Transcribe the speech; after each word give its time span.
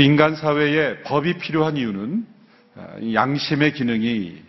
우리 0.00 0.06
인간 0.06 0.34
사회에 0.34 1.02
법이 1.02 1.36
필요한 1.36 1.76
이유는 1.76 2.26
아, 2.74 2.96
양심의 3.12 3.74
기능이 3.74 4.42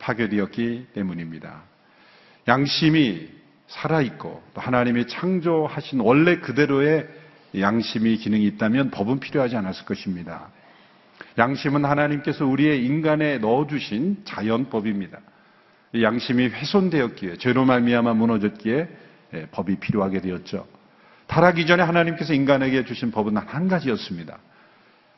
파괴되었기 0.00 0.88
때문입니다. 0.94 1.62
양심이 2.48 3.28
살아있고 3.68 4.42
또 4.52 4.60
하나님이 4.60 5.06
창조하신 5.06 6.00
원래 6.00 6.40
그대로의 6.40 7.06
양심이 7.56 8.16
기능이 8.16 8.46
있다면 8.46 8.90
법은 8.90 9.20
필요하지 9.20 9.54
않았을 9.54 9.84
것입니다. 9.84 10.48
양심은 11.38 11.84
하나님께서 11.84 12.44
우리의 12.44 12.84
인간에 12.84 13.38
넣어주신 13.38 14.22
자연법입니다. 14.24 15.20
양심이 16.02 16.48
훼손되었기에 16.48 17.36
죄로 17.36 17.64
말미암아 17.64 18.12
무너졌기에 18.14 18.88
예, 19.34 19.46
법이 19.52 19.76
필요하게 19.76 20.22
되었죠. 20.22 20.66
타락 21.28 21.60
이전에 21.60 21.84
하나님께서 21.84 22.34
인간에게 22.34 22.84
주신 22.84 23.12
법은 23.12 23.36
한 23.36 23.68
가지였습니다. 23.68 24.40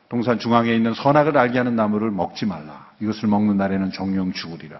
동산 0.09 0.39
중앙에 0.39 0.73
있는 0.73 0.93
선악을 0.93 1.37
알게 1.37 1.57
하는 1.57 1.75
나무를 1.75 2.09
먹지 2.11 2.45
말라. 2.45 2.89
이것을 2.99 3.29
먹는 3.29 3.57
날에는 3.57 3.91
정령 3.91 4.33
죽으리라. 4.33 4.79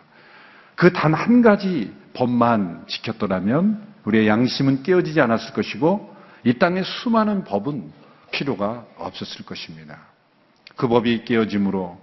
그 0.75 0.91
단 0.91 1.13
한 1.13 1.41
가지 1.41 1.93
법만 2.13 2.85
지켰더라면 2.88 3.81
우리의 4.05 4.27
양심은 4.27 4.83
깨어지지 4.83 5.21
않았을 5.21 5.53
것이고 5.53 6.15
이 6.45 6.53
땅에 6.53 6.81
수많은 6.83 7.43
법은 7.43 7.91
필요가 8.31 8.85
없었을 8.97 9.45
것입니다. 9.45 9.99
그 10.75 10.88
법이 10.88 11.25
깨어짐으로 11.25 11.99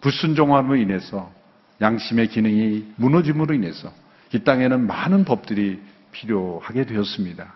불순종함으로 0.00 0.76
인해서 0.76 1.30
양심의 1.80 2.28
기능이 2.28 2.92
무너짐으로 2.96 3.54
인해서 3.54 3.92
이 4.32 4.38
땅에는 4.38 4.86
많은 4.86 5.24
법들이 5.24 5.82
필요하게 6.12 6.86
되었습니다. 6.86 7.54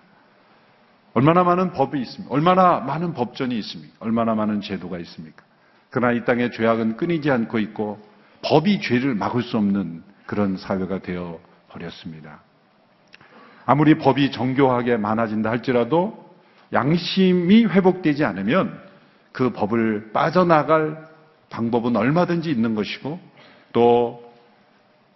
얼마나 1.17 1.45
많은 1.45 1.73
법이 1.73 1.99
있습니까? 2.03 2.35
얼마나 2.35 2.79
많은 2.81 3.15
법전이 3.15 3.59
있습니까? 3.61 3.95
얼마나 4.01 4.35
많은 4.35 4.61
제도가 4.61 4.99
있습니까? 4.99 5.45
그러나 5.89 6.13
이 6.13 6.27
땅의 6.27 6.53
죄악은 6.53 6.99
끊이지 6.99 7.31
않고 7.31 7.59
있고 7.59 7.99
법이 8.43 8.83
죄를 8.83 9.15
막을 9.15 9.43
수 9.43 9.57
없는 9.57 10.03
그런 10.27 10.59
사회가 10.59 10.99
되어 10.99 11.41
버렸습니다. 11.71 12.41
아무리 13.65 13.97
법이 13.97 14.31
정교하게 14.31 14.99
많아진다 14.99 15.49
할지라도 15.49 16.23
양심이 16.75 17.65
회복되지 17.65 18.23
않으면 18.23 18.79
그 19.33 19.55
법을 19.55 20.11
빠져나갈 20.13 21.03
방법은 21.49 21.97
얼마든지 21.97 22.51
있는 22.51 22.75
것이고 22.75 23.19
또 23.73 24.26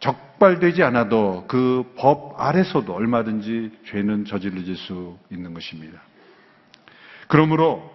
적발되지 0.00 0.82
않아도 0.82 1.44
그 1.46 1.84
법 1.96 2.40
아래서도 2.40 2.94
얼마든지 2.94 3.80
죄는 3.86 4.24
저질러질 4.24 4.76
수 4.76 5.18
있는 5.30 5.52
것입니다. 5.52 6.00
그러므로 7.28 7.92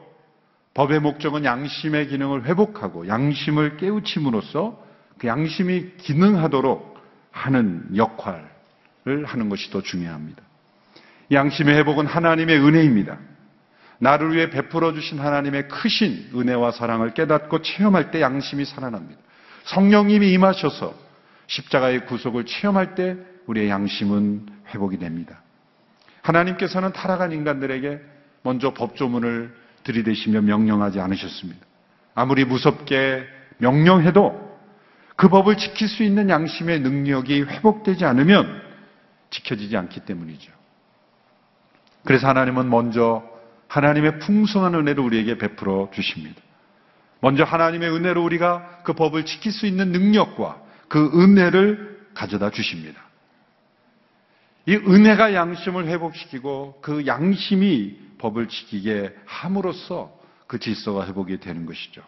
법의 0.76 1.00
목적은 1.00 1.44
양심의 1.44 2.08
기능을 2.10 2.46
회복하고 2.46 3.08
양심을 3.08 3.78
깨우침으로써 3.78 4.84
그 5.18 5.28
양심이 5.28 5.94
기능하도록 5.98 7.00
하는 7.32 7.88
역할을 7.96 9.26
하는 9.26 9.50
것이 9.50 9.72
더 9.72 9.82
중요합니다. 9.82 10.44
양심의 11.32 11.76
회복은 11.78 12.06
하나님의 12.06 12.60
은혜입니다. 12.60 13.18
나를 13.98 14.36
위해 14.36 14.50
베풀어 14.50 14.94
주신 14.94 15.20
하나님의 15.20 15.70
크신 15.70 16.32
은혜와 16.36 16.72
사랑을 16.72 17.14
깨닫고 17.14 17.62
체험할 17.62 18.12
때 18.12 18.22
양심이 18.22 18.66
살아납니다. 18.66 19.20
성령님이 19.64 20.32
임하셔서 20.34 21.05
십자가의 21.48 22.06
구속을 22.06 22.46
체험할 22.46 22.96
때 22.96 23.18
우리의 23.48 23.70
양심은 23.70 24.48
회복이 24.74 24.98
됩니다. 24.98 25.42
하나님께서는 26.22 26.92
타락한 26.94 27.32
인간들에게 27.32 28.00
먼저 28.44 28.74
법조문을 28.74 29.56
들이대시며 29.84 30.42
명령하지 30.42 31.00
않으셨습니다. 31.00 31.66
아무리 32.16 32.46
무섭게 32.46 33.24
명령해도 33.58 34.46
그 35.16 35.30
법을 35.30 35.58
지킬 35.58 35.88
수 35.88 36.04
있는 36.04 36.30
양심의 36.30 36.82
능력이 36.82 37.44
회복되지 37.44 38.06
않으면 38.06 38.62
지켜지지 39.30 39.78
않기 39.78 40.02
때문이죠. 40.02 40.52
그래서 42.04 42.28
하나님은 42.28 42.70
먼저 42.70 43.24
하나님의 43.68 44.20
풍성한 44.20 44.76
은혜를 44.76 45.04
우리에게 45.04 45.38
베풀어 45.38 45.90
주십니다. 45.94 46.42
먼저 47.20 47.44
하나님의 47.44 47.90
은혜로 47.90 48.24
우리가 48.24 48.82
그 48.84 48.94
법을 48.94 49.26
지킬 49.26 49.52
수 49.52 49.66
있는 49.66 49.92
능력과 49.92 50.62
그 50.88 51.12
은혜를 51.14 52.10
가져다 52.14 52.52
주십니다. 52.52 53.02
이 54.66 54.76
은혜가 54.76 55.34
양심을 55.34 55.88
회복시키고 55.88 56.80
그 56.82 57.06
양심이 57.06 57.98
법을 58.18 58.48
지키게 58.48 59.16
함으로써 59.26 60.18
그 60.48 60.60
질서가 60.60 61.06
회복이 61.08 61.40
되는 61.40 61.66
것이죠. 61.66 62.02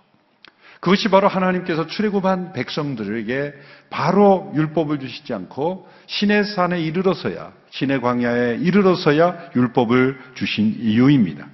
그것이 0.80 1.10
바로 1.10 1.28
하나님께서 1.28 1.88
출애굽한 1.88 2.54
백성들에게 2.54 3.54
바로 3.90 4.52
율법을 4.56 5.00
주시지 5.00 5.34
않고 5.34 5.88
신의 6.06 6.44
산에 6.44 6.82
이르러서야 6.82 7.52
신의 7.72 8.02
광야에 8.02 8.58
이르러서야 8.58 9.52
율법을 9.56 10.20
주신 10.36 10.76
이유입니다. 10.80 11.48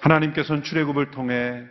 하나님께서는 0.00 0.62
출애굽을 0.62 1.10
통해 1.12 1.64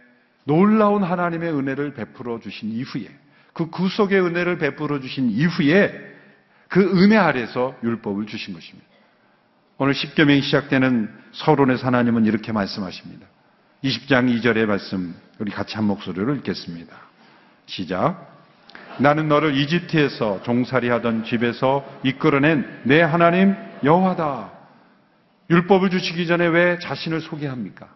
놀라운 0.45 1.03
하나님의 1.03 1.53
은혜를 1.53 1.93
베풀어 1.93 2.39
주신 2.39 2.71
이후에 2.71 3.09
그 3.57 3.71
구속의 3.71 4.21
은혜를 4.21 4.59
베풀어 4.59 4.99
주신 4.99 5.31
이후에 5.31 5.91
그 6.67 6.79
은혜 7.01 7.17
아래서 7.17 7.75
율법을 7.83 8.27
주신 8.27 8.53
것입니다. 8.53 8.87
오늘 9.79 9.95
십계명이 9.95 10.43
시작되는 10.43 11.09
서론의 11.31 11.77
하나님은 11.77 12.25
이렇게 12.25 12.51
말씀하십니다. 12.51 13.25
20장 13.83 14.29
2절의 14.41 14.67
말씀 14.67 15.15
우리 15.39 15.51
같이 15.51 15.75
한 15.75 15.85
목소리로 15.85 16.35
읽겠습니다. 16.35 16.95
시작. 17.65 18.31
나는 18.99 19.27
너를 19.27 19.55
이집트에서 19.55 20.43
종살이 20.43 20.89
하던 20.89 21.23
집에서 21.23 21.83
이끌어낸 22.03 22.81
내 22.83 23.01
하나님 23.01 23.55
여호와다. 23.83 24.51
율법을 25.49 25.89
주시기 25.89 26.27
전에 26.27 26.45
왜 26.45 26.77
자신을 26.77 27.21
소개합니까? 27.21 27.87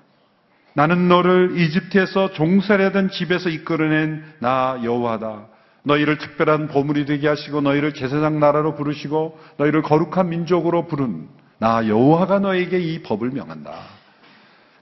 나는 0.74 1.08
너를 1.08 1.56
이집트에서 1.56 2.32
종살이하던 2.32 3.12
집에서 3.12 3.50
이끌어낸 3.50 4.24
나 4.40 4.80
여호와다. 4.84 5.50
너희를 5.84 6.18
특별한 6.18 6.68
보물이 6.68 7.06
되게 7.06 7.28
하시고 7.28 7.62
너희를 7.62 7.94
제사장 7.94 8.40
나라로 8.40 8.75
부르시고 8.75 9.40
너희를 9.58 9.81
거룩한 9.81 10.30
민족으로 10.30 10.88
부른 10.88 11.28
나 11.58 11.88
여호와가 11.88 12.40
너에게 12.40 12.80
이 12.80 13.02
법을 13.03 13.31
명한다. 13.31 13.74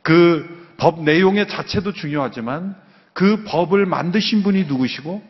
그 0.02 0.60
법 0.80 1.04
내용의 1.04 1.48
자체도 1.48 1.92
중요하지만 1.92 2.76
그 3.14 3.44
법을 3.44 3.86
만드신 3.86 4.44
분이 4.44 4.64
누구시고 4.64 5.22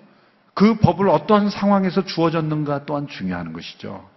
그 0.53 0.75
법을 0.75 1.09
어떠한 1.09 1.49
상황에서 1.49 2.05
주어졌는가 2.05 2.85
또한 2.85 3.07
중요한 3.07 3.51
것이죠. 3.51 4.07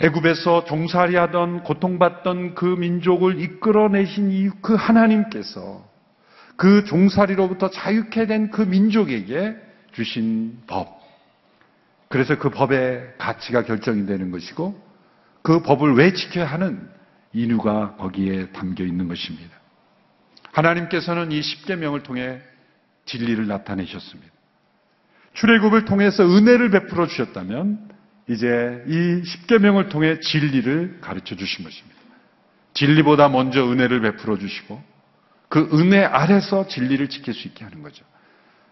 애굽에서 0.00 0.64
종살이하던 0.64 1.62
고통받던 1.64 2.54
그 2.54 2.64
민족을 2.64 3.40
이끌어내신 3.40 4.30
이 4.30 4.50
그 4.62 4.74
하나님께서 4.74 5.84
그 6.56 6.84
종살이로부터 6.84 7.70
자유케 7.70 8.26
된 8.26 8.50
그 8.50 8.62
민족에게 8.62 9.56
주신 9.92 10.58
법. 10.66 11.00
그래서 12.08 12.38
그 12.38 12.50
법의 12.50 13.14
가치가 13.18 13.62
결정이 13.64 14.06
되는 14.06 14.30
것이고 14.30 14.80
그 15.42 15.62
법을 15.62 15.94
왜 15.94 16.12
지켜야 16.12 16.46
하는 16.46 16.88
이유가 17.32 17.96
거기에 17.96 18.50
담겨 18.50 18.84
있는 18.84 19.08
것입니다. 19.08 19.54
하나님께서는 20.52 21.32
이 21.32 21.42
십계명을 21.42 22.02
통해 22.02 22.40
진리를 23.04 23.46
나타내셨습니다. 23.46 24.32
출애굽을 25.34 25.84
통해서 25.84 26.24
은혜를 26.24 26.70
베풀어 26.70 27.06
주셨다면 27.06 27.90
이제 28.28 28.82
이 28.86 29.22
십계명을 29.24 29.88
통해 29.88 30.18
진리를 30.18 30.98
가르쳐 31.00 31.36
주신 31.36 31.64
것입니다. 31.64 31.96
진리보다 32.72 33.28
먼저 33.28 33.70
은혜를 33.70 34.00
베풀어 34.00 34.38
주시고 34.38 34.82
그 35.48 35.68
은혜 35.72 36.04
아래서 36.04 36.66
진리를 36.66 37.08
지킬 37.08 37.34
수 37.34 37.46
있게 37.48 37.64
하는 37.64 37.82
거죠. 37.82 38.04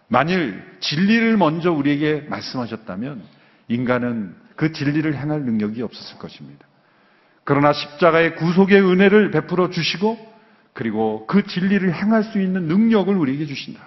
만일 0.09 0.63
진리를 0.81 1.37
먼저 1.37 1.73
우리에게 1.73 2.27
말씀하셨다면 2.29 3.23
인간은 3.69 4.35
그 4.57 4.73
진리를 4.73 5.15
행할 5.15 5.43
능력이 5.43 5.83
없었을 5.83 6.19
것입니다. 6.19 6.67
그러나 7.45 7.73
십자가의 7.73 8.37
구속의 8.37 8.81
은혜를 8.81 9.31
베풀어 9.31 9.71
주시고 9.71 10.35
그리고 10.73 11.27
그 11.27 11.47
진리를 11.47 11.93
행할 11.93 12.25
수 12.25 12.41
있는 12.41 12.65
능력을 12.65 13.15
우리에게 13.15 13.47
주신다. 13.47 13.81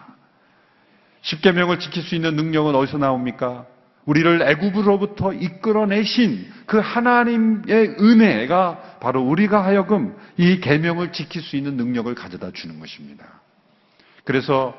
십계명을 1.22 1.80
지킬 1.80 2.04
수 2.04 2.16
있는 2.16 2.36
능력은 2.36 2.75
어디서 2.75 2.98
나옵니까? 2.98 3.66
우리를 4.07 4.42
애굽으로부터 4.42 5.33
이끌어내신 5.33 6.50
그 6.65 6.80
하나님의 6.80 7.98
은혜가 8.00 8.98
바로 9.01 9.21
우리가 9.21 9.63
하여금 9.63 10.15
이 10.38 10.62
계명을 10.62 11.12
지킬 11.12 11.42
수 11.42 11.57
있는 11.57 11.75
능력을 11.75 12.13
가져다 12.15 12.51
주는 12.51 12.80
것입니다. 12.80 13.25
그래서 14.24 14.74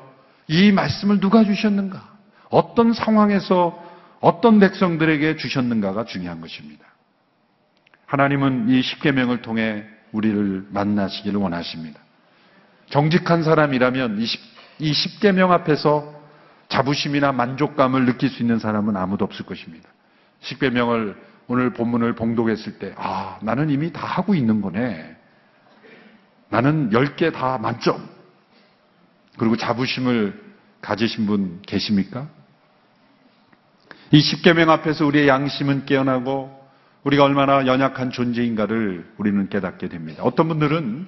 이 0.47 0.71
말씀을 0.71 1.19
누가 1.19 1.43
주셨는가? 1.43 2.09
어떤 2.49 2.91
상황에서 2.91 3.79
어떤 4.19 4.59
백성들에게 4.59 5.35
주셨는가가 5.35 6.05
중요한 6.05 6.41
것입니다. 6.41 6.85
하나님은 8.07 8.69
이 8.69 8.81
십계명을 8.81 9.43
통해 9.43 9.85
우리를 10.11 10.65
만나시기를 10.71 11.39
원하십니다. 11.39 11.99
정직한 12.89 13.43
사람이라면 13.43 14.19
이 14.79 14.91
10계명 14.91 15.51
앞에서 15.51 16.18
자부심이나 16.69 17.31
만족감을 17.31 18.05
느낄 18.05 18.29
수 18.29 18.41
있는 18.41 18.59
사람은 18.59 18.95
아무도 18.95 19.25
없을 19.25 19.45
것입니다. 19.45 19.89
10계명을 20.41 21.15
오늘 21.47 21.73
본문을 21.73 22.13
봉독했을 22.13 22.79
때, 22.79 22.93
아, 22.95 23.39
나는 23.41 23.69
이미 23.69 23.91
다 23.91 24.05
하고 24.05 24.35
있는 24.35 24.61
거네. 24.61 25.17
나는 26.49 26.91
10개 26.91 27.33
다 27.33 27.57
만점. 27.57 28.07
그리고 29.37 29.57
자부심을 29.57 30.39
가지신 30.81 31.25
분 31.25 31.59
계십니까? 31.65 32.27
이 34.11 34.19
10계명 34.19 34.69
앞에서 34.69 35.05
우리의 35.05 35.27
양심은 35.27 35.85
깨어나고 35.85 36.57
우리가 37.03 37.23
얼마나 37.23 37.65
연약한 37.65 38.11
존재인가를 38.11 39.13
우리는 39.17 39.49
깨닫게 39.49 39.87
됩니다. 39.89 40.23
어떤 40.23 40.47
분들은 40.47 41.07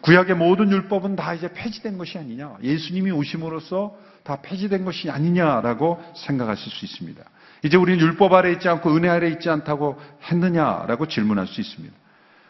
구약의 0.00 0.36
모든 0.36 0.70
율법은 0.70 1.16
다 1.16 1.34
이제 1.34 1.52
폐지된 1.52 1.98
것이 1.98 2.18
아니냐. 2.18 2.56
예수님이 2.62 3.10
오심으로써 3.10 3.96
다 4.22 4.36
폐지된 4.42 4.84
것이 4.84 5.10
아니냐라고 5.10 6.02
생각하실 6.14 6.72
수 6.72 6.84
있습니다. 6.84 7.22
이제 7.64 7.76
우리는 7.76 8.00
율법 8.00 8.32
아래 8.34 8.52
있지 8.52 8.68
않고 8.68 8.94
은혜 8.94 9.08
아래 9.08 9.28
있지 9.28 9.50
않다고 9.50 10.00
했느냐라고 10.30 11.08
질문할 11.08 11.46
수 11.46 11.60
있습니다. 11.60 11.94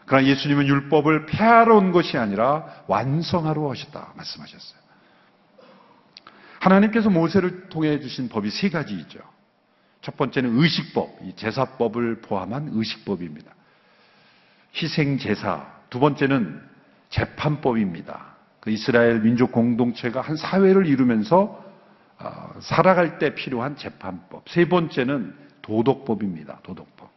그러나 0.05 0.27
예수님은 0.27 0.67
율법을 0.67 1.27
폐하러 1.27 1.77
온 1.77 1.91
것이 1.91 2.17
아니라 2.17 2.83
완성하러 2.87 3.61
오셨다 3.61 4.13
말씀하셨어요. 4.15 4.79
하나님께서 6.59 7.09
모세를 7.09 7.69
통해 7.69 7.99
주신 7.99 8.27
법이 8.27 8.49
세 8.49 8.69
가지 8.69 8.93
있죠. 8.95 9.19
첫 10.01 10.17
번째는 10.17 10.57
의식법, 10.57 11.35
제사법을 11.35 12.21
포함한 12.21 12.71
의식법입니다. 12.73 13.51
희생 14.75 15.17
제사. 15.17 15.67
두 15.89 15.99
번째는 15.99 16.61
재판법입니다. 17.09 18.35
그 18.59 18.71
이스라엘 18.71 19.21
민족 19.21 19.51
공동체가 19.51 20.21
한 20.21 20.35
사회를 20.35 20.85
이루면서 20.85 21.63
어, 22.19 22.51
살아갈 22.59 23.17
때 23.17 23.33
필요한 23.33 23.77
재판법. 23.77 24.49
세 24.49 24.65
번째는 24.65 25.33
도덕법입니다. 25.61 26.59
도덕법. 26.63 27.09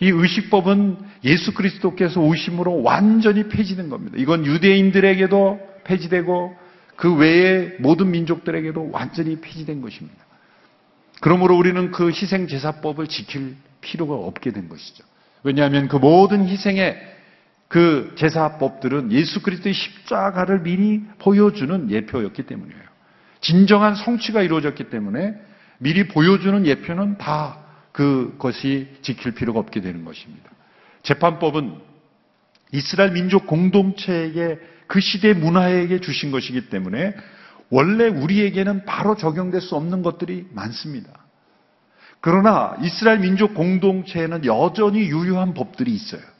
이 0.00 0.08
의식법은 0.08 0.98
예수 1.24 1.52
그리스도께서 1.54 2.20
오심으로 2.20 2.82
완전히 2.82 3.48
폐지된 3.48 3.88
겁니다. 3.88 4.16
이건 4.18 4.46
유대인들에게도 4.46 5.60
폐지되고 5.84 6.56
그 6.96 7.14
외의 7.14 7.76
모든 7.78 8.10
민족들에게도 8.10 8.90
완전히 8.90 9.40
폐지된 9.40 9.80
것입니다. 9.80 10.24
그러므로 11.20 11.56
우리는 11.56 11.92
그 11.92 12.08
희생제사법을 12.08 13.06
지킬 13.06 13.56
필요가 13.80 14.14
없게 14.14 14.50
된 14.50 14.68
것이죠. 14.68 15.04
왜냐하면 15.44 15.88
그 15.88 15.96
모든 15.96 16.48
희생의 16.48 17.11
그 17.72 18.12
제사법들은 18.16 19.12
예수 19.12 19.40
그리스도의 19.40 19.72
십자가를 19.72 20.60
미리 20.60 21.04
보여주는 21.18 21.90
예표였기 21.90 22.42
때문이에요. 22.42 22.82
진정한 23.40 23.94
성취가 23.94 24.42
이루어졌기 24.42 24.90
때문에 24.90 25.34
미리 25.78 26.06
보여주는 26.06 26.66
예표는 26.66 27.16
다 27.16 27.60
그것이 27.92 28.88
지킬 29.00 29.32
필요가 29.32 29.58
없게 29.58 29.80
되는 29.80 30.04
것입니다. 30.04 30.50
재판법은 31.02 31.76
이스라엘 32.72 33.12
민족 33.12 33.46
공동체에게 33.46 34.60
그 34.86 35.00
시대 35.00 35.32
문화에게 35.32 36.00
주신 36.00 36.30
것이기 36.30 36.68
때문에 36.68 37.14
원래 37.70 38.06
우리에게는 38.06 38.84
바로 38.84 39.16
적용될 39.16 39.62
수 39.62 39.76
없는 39.76 40.02
것들이 40.02 40.46
많습니다. 40.50 41.10
그러나 42.20 42.76
이스라엘 42.82 43.20
민족 43.20 43.54
공동체에는 43.54 44.44
여전히 44.44 45.06
유효한 45.06 45.54
법들이 45.54 45.90
있어요. 45.90 46.31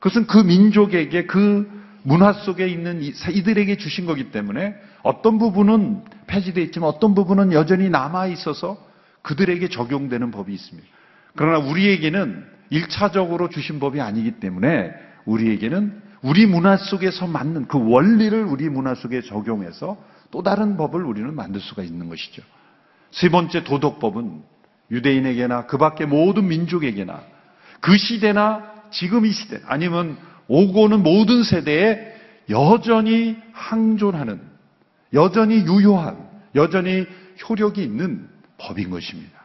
그것은 0.00 0.26
그 0.26 0.38
민족에게 0.38 1.26
그 1.26 1.70
문화 2.02 2.32
속에 2.32 2.66
있는 2.66 3.02
이들에게 3.02 3.76
주신 3.76 4.06
거기 4.06 4.30
때문에 4.30 4.74
어떤 5.02 5.38
부분은 5.38 6.04
폐지되어 6.26 6.64
있지만 6.64 6.88
어떤 6.88 7.14
부분은 7.14 7.52
여전히 7.52 7.90
남아 7.90 8.26
있어서 8.28 8.78
그들에게 9.22 9.68
적용되는 9.68 10.30
법이 10.30 10.52
있습니다. 10.52 10.88
그러나 11.36 11.58
우리에게는 11.58 12.44
1차적으로 12.72 13.50
주신 13.50 13.78
법이 13.78 14.00
아니기 14.00 14.32
때문에 14.40 14.92
우리에게는 15.26 16.02
우리 16.22 16.46
문화 16.46 16.76
속에서 16.76 17.26
맞는 17.26 17.68
그 17.68 17.78
원리를 17.78 18.44
우리 18.44 18.68
문화 18.68 18.94
속에 18.94 19.20
적용해서 19.22 20.02
또 20.30 20.42
다른 20.42 20.76
법을 20.76 21.04
우리는 21.04 21.34
만들 21.34 21.60
수가 21.60 21.82
있는 21.82 22.08
것이죠. 22.08 22.42
세 23.10 23.28
번째 23.28 23.64
도덕법은 23.64 24.42
유대인에게나 24.90 25.66
그 25.66 25.76
밖의 25.76 26.06
모든 26.06 26.48
민족에게나 26.48 27.22
그 27.80 27.96
시대나 27.96 28.79
지금 28.90 29.26
이 29.26 29.32
시대 29.32 29.60
아니면 29.66 30.18
오고는 30.48 31.02
모든 31.02 31.42
세대에 31.42 32.14
여전히 32.48 33.36
항존하는 33.52 34.40
여전히 35.14 35.56
유효한 35.56 36.28
여전히 36.54 37.06
효력이 37.48 37.82
있는 37.82 38.28
법인 38.58 38.90
것입니다. 38.90 39.40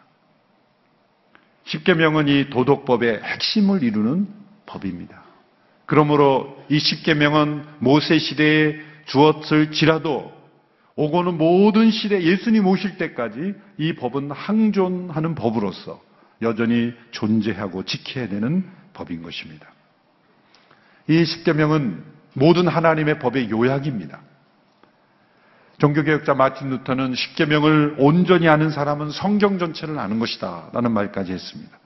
십계명은 1.65 2.27
이 2.27 2.49
도덕법의 2.49 3.21
핵심을 3.23 3.83
이루는 3.83 4.27
법입니다. 4.65 5.23
그러므로 5.85 6.63
이 6.69 6.79
십계명은 6.79 7.65
모세 7.79 8.17
시대에 8.17 8.75
주었을지라도 9.05 10.33
오고는 10.95 11.37
모든 11.37 11.91
시대 11.91 12.21
예수님 12.21 12.65
오실 12.65 12.97
때까지 12.97 13.53
이 13.77 13.93
법은 13.93 14.31
항존하는 14.31 15.35
법으로서 15.35 16.01
여전히 16.41 16.93
존재하고 17.11 17.83
지켜야 17.83 18.27
되는 18.27 18.65
법인 18.95 19.21
것입니다. 19.21 19.67
이 21.07 21.23
십계명은 21.23 22.03
모든 22.33 22.67
하나님의 22.67 23.19
법의 23.19 23.51
요약입니다. 23.51 24.19
종교개혁자 25.77 26.33
마틴 26.33 26.69
루터는 26.69 27.13
십계명을 27.13 27.97
온전히 27.99 28.47
아는 28.47 28.71
사람은 28.71 29.11
성경 29.11 29.59
전체를 29.59 29.99
아는 29.99 30.19
것이다 30.19 30.69
라는 30.73 30.91
말까지 30.91 31.31
했습니다. 31.31 31.77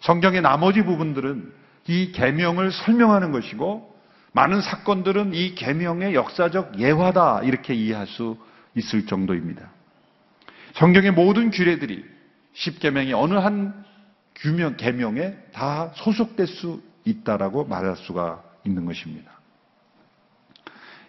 성경의 0.00 0.42
나머지 0.42 0.82
부분들은 0.82 1.52
이 1.86 2.12
계명을 2.12 2.72
설명하는 2.72 3.32
것이고 3.32 3.94
많은 4.32 4.60
사건들은 4.60 5.34
이 5.34 5.54
계명의 5.54 6.14
역사적 6.14 6.78
예화다 6.78 7.42
이렇게 7.42 7.74
이해할 7.74 8.06
수 8.06 8.36
있을 8.74 9.06
정도입니다. 9.06 9.70
성경의 10.74 11.12
모든 11.12 11.50
규례들이 11.50 12.04
십계명의 12.52 13.12
어느 13.14 13.34
한 13.34 13.84
규명 14.36 14.76
계명에 14.76 15.34
다 15.52 15.92
소속될 15.94 16.46
수 16.46 16.82
있다라고 17.04 17.64
말할 17.64 17.96
수가 17.96 18.42
있는 18.64 18.84
것입니다. 18.84 19.30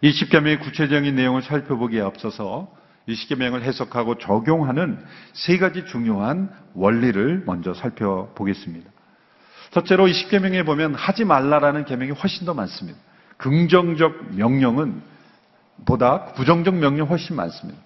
이 0.01 0.11
십계명의 0.11 0.59
구체적인 0.59 1.15
내용을 1.15 1.41
살펴보기에 1.41 2.01
앞서서 2.01 2.71
이 3.07 3.15
십계명을 3.15 3.63
해석하고 3.63 4.17
적용하는 4.17 5.03
세 5.33 5.57
가지 5.57 5.85
중요한 5.85 6.51
원리를 6.73 7.43
먼저 7.45 7.73
살펴보겠습니다. 7.73 8.91
첫째로 9.71 10.07
이 10.07 10.13
십계명에 10.13 10.63
보면 10.63 10.93
하지 10.93 11.25
말라라는 11.25 11.85
계명이 11.85 12.11
훨씬 12.11 12.45
더 12.45 12.53
많습니다. 12.53 12.99
긍정적 13.37 14.35
명령은 14.35 15.01
보다 15.85 16.25
부정적 16.33 16.75
명령 16.75 17.07
훨씬 17.07 17.35
많습니다. 17.35 17.79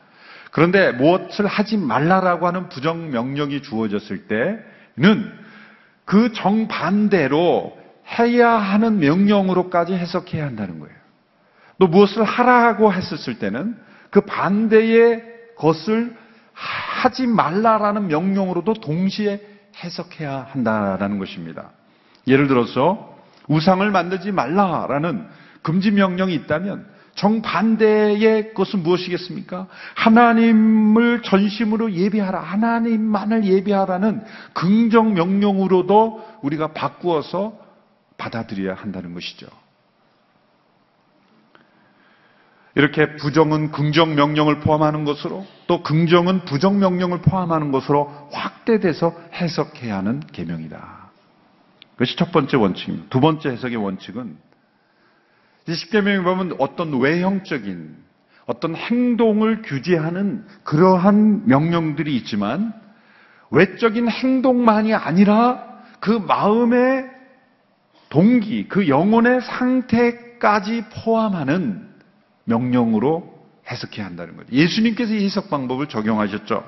그런데 0.52 0.92
무엇을 0.92 1.48
하지 1.48 1.78
말라라고 1.78 2.46
하는 2.48 2.68
부정 2.70 3.12
명령이 3.12 3.62
주어졌을 3.62 4.28
때는 4.28 4.72
그 6.06 6.34
정반대로 6.34 7.78
해야 8.20 8.52
하는 8.52 9.00
명령으로까지 9.00 9.94
해석해야 9.94 10.46
한다는 10.46 10.80
거예요. 10.80 10.96
또 11.80 11.88
무엇을 11.88 12.24
하라고 12.24 12.94
했었을 12.94 13.40
때는 13.40 13.78
그 14.10 14.22
반대의 14.22 15.24
것을 15.58 16.16
하지 16.54 17.26
말라라는 17.28 18.08
명령으로도 18.08 18.74
동시에 18.76 19.42
해석해야 19.84 20.48
한다라는 20.52 21.18
것입니다. 21.18 21.72
예를 22.28 22.48
들어서 22.48 23.18
우상을 23.48 23.90
만들지 23.90 24.32
말라라는 24.32 25.28
금지 25.62 25.92
명령이 25.92 26.34
있다면 26.36 26.86
정반대의 27.22 28.56
것은 28.56 28.82
무엇이겠습니까? 28.82 29.68
하나님을 29.94 31.22
전심으로 31.22 31.94
예비하라. 31.94 32.40
하나님만을 32.40 33.46
예비하라는 33.46 34.24
긍정 34.54 35.14
명령으로도 35.14 36.40
우리가 36.42 36.74
바꾸어서 36.74 37.60
받아들여야 38.18 38.74
한다는 38.74 39.14
것이죠. 39.14 39.46
이렇게 42.74 43.16
부정은 43.18 43.72
긍정 43.72 44.16
명령을 44.16 44.62
포함하는 44.62 45.06
것으로 45.06 45.46
또 45.68 45.84
긍정은 45.84 46.46
부정 46.46 46.80
명령을 46.80 47.22
포함하는 47.22 47.72
것으로 47.72 48.30
확대돼서 48.32 49.14
해석해야 49.34 49.98
하는 49.98 50.22
계명이다. 50.32 51.12
그것이 51.92 52.16
첫 52.16 52.32
번째 52.32 52.58
원칙입니다. 52.58 53.08
두 53.10 53.20
번째 53.20 53.50
해석의 53.50 53.76
원칙은 53.76 54.38
이 55.68 55.74
십계명에 55.74 56.24
보면 56.24 56.56
어떤 56.60 57.00
외형적인 57.00 57.96
어떤 58.46 58.76
행동을 58.76 59.62
규제하는 59.62 60.46
그러한 60.64 61.48
명령들이 61.48 62.16
있지만 62.18 62.74
외적인 63.52 64.10
행동만이 64.10 64.94
아니라 64.94 65.64
그 66.00 66.12
마음의 66.12 67.10
동기, 68.10 68.68
그 68.68 68.88
영혼의 68.88 69.42
상태까지 69.42 70.86
포함하는 70.94 71.88
명령으로 72.46 73.32
해석해야 73.70 74.06
한다는 74.06 74.36
거죠. 74.36 74.52
예수님께서 74.52 75.14
이 75.14 75.26
해석 75.26 75.50
방법을 75.50 75.88
적용하셨죠. 75.88 76.64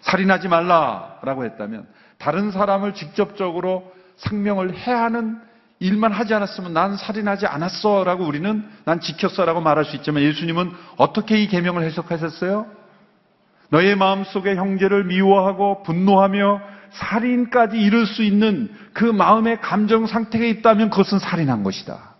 살인하지 0.00 0.48
말라라고 0.48 1.44
했다면 1.44 1.86
다른 2.18 2.50
사람을 2.50 2.94
직접적으로 2.94 3.92
상명을 4.16 4.76
해야 4.76 5.04
하는 5.04 5.38
일만 5.84 6.12
하지 6.12 6.32
않았으면 6.32 6.72
난 6.72 6.96
살인하지 6.96 7.46
않았어라고 7.46 8.24
우리는 8.24 8.64
난 8.86 9.00
지켰어라고 9.00 9.60
말할 9.60 9.84
수 9.84 9.96
있지만 9.96 10.22
예수님은 10.22 10.72
어떻게 10.96 11.42
이 11.42 11.46
계명을 11.46 11.82
해석하셨어요? 11.82 12.66
너의 13.68 13.94
마음속에 13.94 14.54
형제를 14.54 15.04
미워하고 15.04 15.82
분노하며 15.82 16.60
살인까지 16.90 17.76
이룰 17.76 18.06
수 18.06 18.22
있는 18.22 18.70
그 18.94 19.04
마음의 19.04 19.60
감정 19.60 20.06
상태가 20.06 20.46
있다면 20.46 20.88
그것은 20.88 21.18
살인한 21.18 21.62
것이다. 21.62 22.14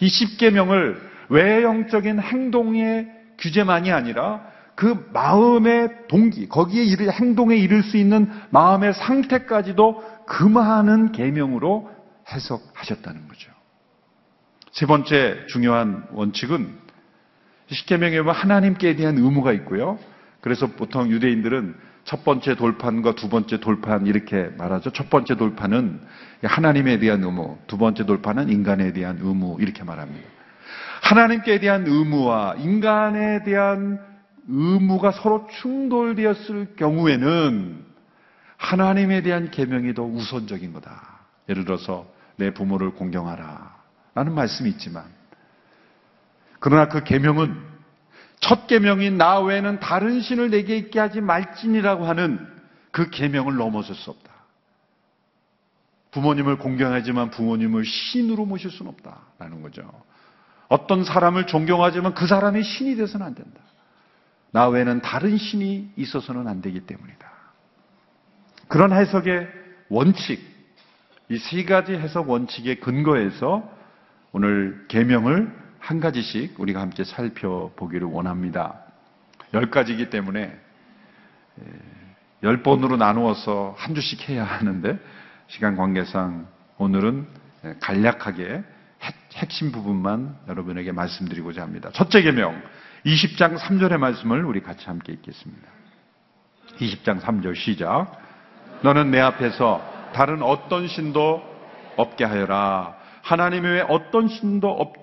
이 0.00 0.08
십계명을 0.08 0.96
외형적인 1.28 2.18
행동의 2.18 3.08
규제만이 3.38 3.92
아니라 3.92 4.40
그 4.74 5.06
마음의 5.12 6.08
동기, 6.08 6.48
거기에 6.48 6.82
이를 6.82 7.12
행동에 7.12 7.56
이를 7.56 7.82
수 7.82 7.98
있는 7.98 8.30
마음의 8.50 8.94
상태까지도 8.94 10.02
금하는 10.26 11.12
계명으로 11.12 11.90
해석하셨다는 12.30 13.28
거죠. 13.28 13.50
세 14.72 14.86
번째 14.86 15.46
중요한 15.48 16.06
원칙은 16.12 16.78
십계명에 17.68 18.18
보면 18.18 18.34
하나님께 18.34 18.96
대한 18.96 19.18
의무가 19.18 19.52
있고요. 19.52 19.98
그래서 20.40 20.66
보통 20.66 21.10
유대인들은 21.10 21.74
첫 22.04 22.24
번째 22.24 22.56
돌판과 22.56 23.14
두 23.14 23.28
번째 23.28 23.60
돌판 23.60 24.06
이렇게 24.06 24.50
말하죠. 24.58 24.90
첫 24.90 25.08
번째 25.08 25.36
돌판은 25.36 26.00
하나님에 26.42 26.98
대한 26.98 27.22
의무, 27.22 27.58
두 27.66 27.78
번째 27.78 28.04
돌판은 28.06 28.50
인간에 28.50 28.92
대한 28.92 29.18
의무 29.20 29.58
이렇게 29.60 29.84
말합니다. 29.84 30.28
하나님께 31.02 31.60
대한 31.60 31.86
의무와 31.86 32.56
인간에 32.58 33.44
대한 33.44 34.00
의무가 34.48 35.12
서로 35.12 35.46
충돌되었을 35.60 36.74
경우에는 36.76 37.84
하나님에 38.56 39.22
대한 39.22 39.50
계명이 39.50 39.94
더 39.94 40.02
우선적인 40.02 40.72
거다. 40.72 41.11
예를 41.48 41.64
들어서 41.64 42.06
내 42.36 42.52
부모를 42.52 42.92
공경하라 42.94 43.76
라는 44.14 44.34
말씀이 44.34 44.68
있지만 44.70 45.04
그러나 46.60 46.88
그 46.88 47.02
계명은 47.02 47.72
첫 48.40 48.66
계명인 48.66 49.18
나 49.18 49.40
외에는 49.40 49.80
다른 49.80 50.20
신을 50.20 50.50
내게 50.50 50.76
있게 50.76 50.98
하지 50.98 51.20
말지니라고 51.20 52.06
하는 52.06 52.46
그 52.90 53.08
계명을 53.10 53.56
넘어설 53.56 53.94
수 53.96 54.10
없다. 54.10 54.32
부모님을 56.10 56.58
공경하지만 56.58 57.30
부모님을 57.30 57.84
신으로 57.84 58.44
모실 58.44 58.70
수는 58.70 58.92
없다라는 58.92 59.62
거죠. 59.62 59.90
어떤 60.68 61.04
사람을 61.04 61.46
존경하지만 61.46 62.14
그 62.14 62.26
사람이 62.26 62.62
신이 62.62 62.96
돼서는 62.96 63.26
안 63.26 63.34
된다. 63.34 63.60
나 64.52 64.68
외에는 64.68 65.00
다른 65.00 65.38
신이 65.38 65.92
있어서는 65.96 66.46
안 66.46 66.60
되기 66.60 66.80
때문이다. 66.80 67.30
그런 68.68 68.92
해석의 68.92 69.48
원칙, 69.88 70.40
이 71.28 71.38
세 71.38 71.64
가지 71.64 71.92
해석 71.94 72.28
원칙의 72.28 72.80
근거에서 72.80 73.68
오늘 74.32 74.84
계명을 74.88 75.52
한 75.78 76.00
가지씩 76.00 76.58
우리가 76.60 76.80
함께 76.80 77.04
살펴보기를 77.04 78.06
원합니다. 78.06 78.80
열 79.54 79.70
가지이기 79.70 80.10
때문에 80.10 80.58
열 82.42 82.62
번으로 82.62 82.96
나누어서 82.96 83.74
한 83.78 83.94
주씩 83.94 84.28
해야 84.28 84.44
하는데 84.44 84.98
시간 85.48 85.76
관계상 85.76 86.46
오늘은 86.78 87.26
간략하게 87.80 88.62
핵심 89.34 89.72
부분만 89.72 90.36
여러분에게 90.48 90.92
말씀드리고자 90.92 91.62
합니다. 91.62 91.90
첫째 91.92 92.22
계명 92.22 92.60
20장 93.06 93.56
3절의 93.58 93.98
말씀을 93.98 94.44
우리 94.44 94.60
같이 94.60 94.86
함께 94.86 95.12
읽겠습니다. 95.12 95.68
20장 96.78 97.20
3절 97.20 97.56
시작. 97.56 98.18
너는 98.82 99.10
내 99.10 99.20
앞에서 99.20 100.01
다른 100.12 100.42
어떤 100.42 100.88
신도 100.88 101.42
없게 101.96 102.24
하여라. 102.24 102.96
하나님 103.22 103.64
외에 103.64 103.84
어떤 103.88 104.28
신도 104.28 104.68
없, 104.68 104.94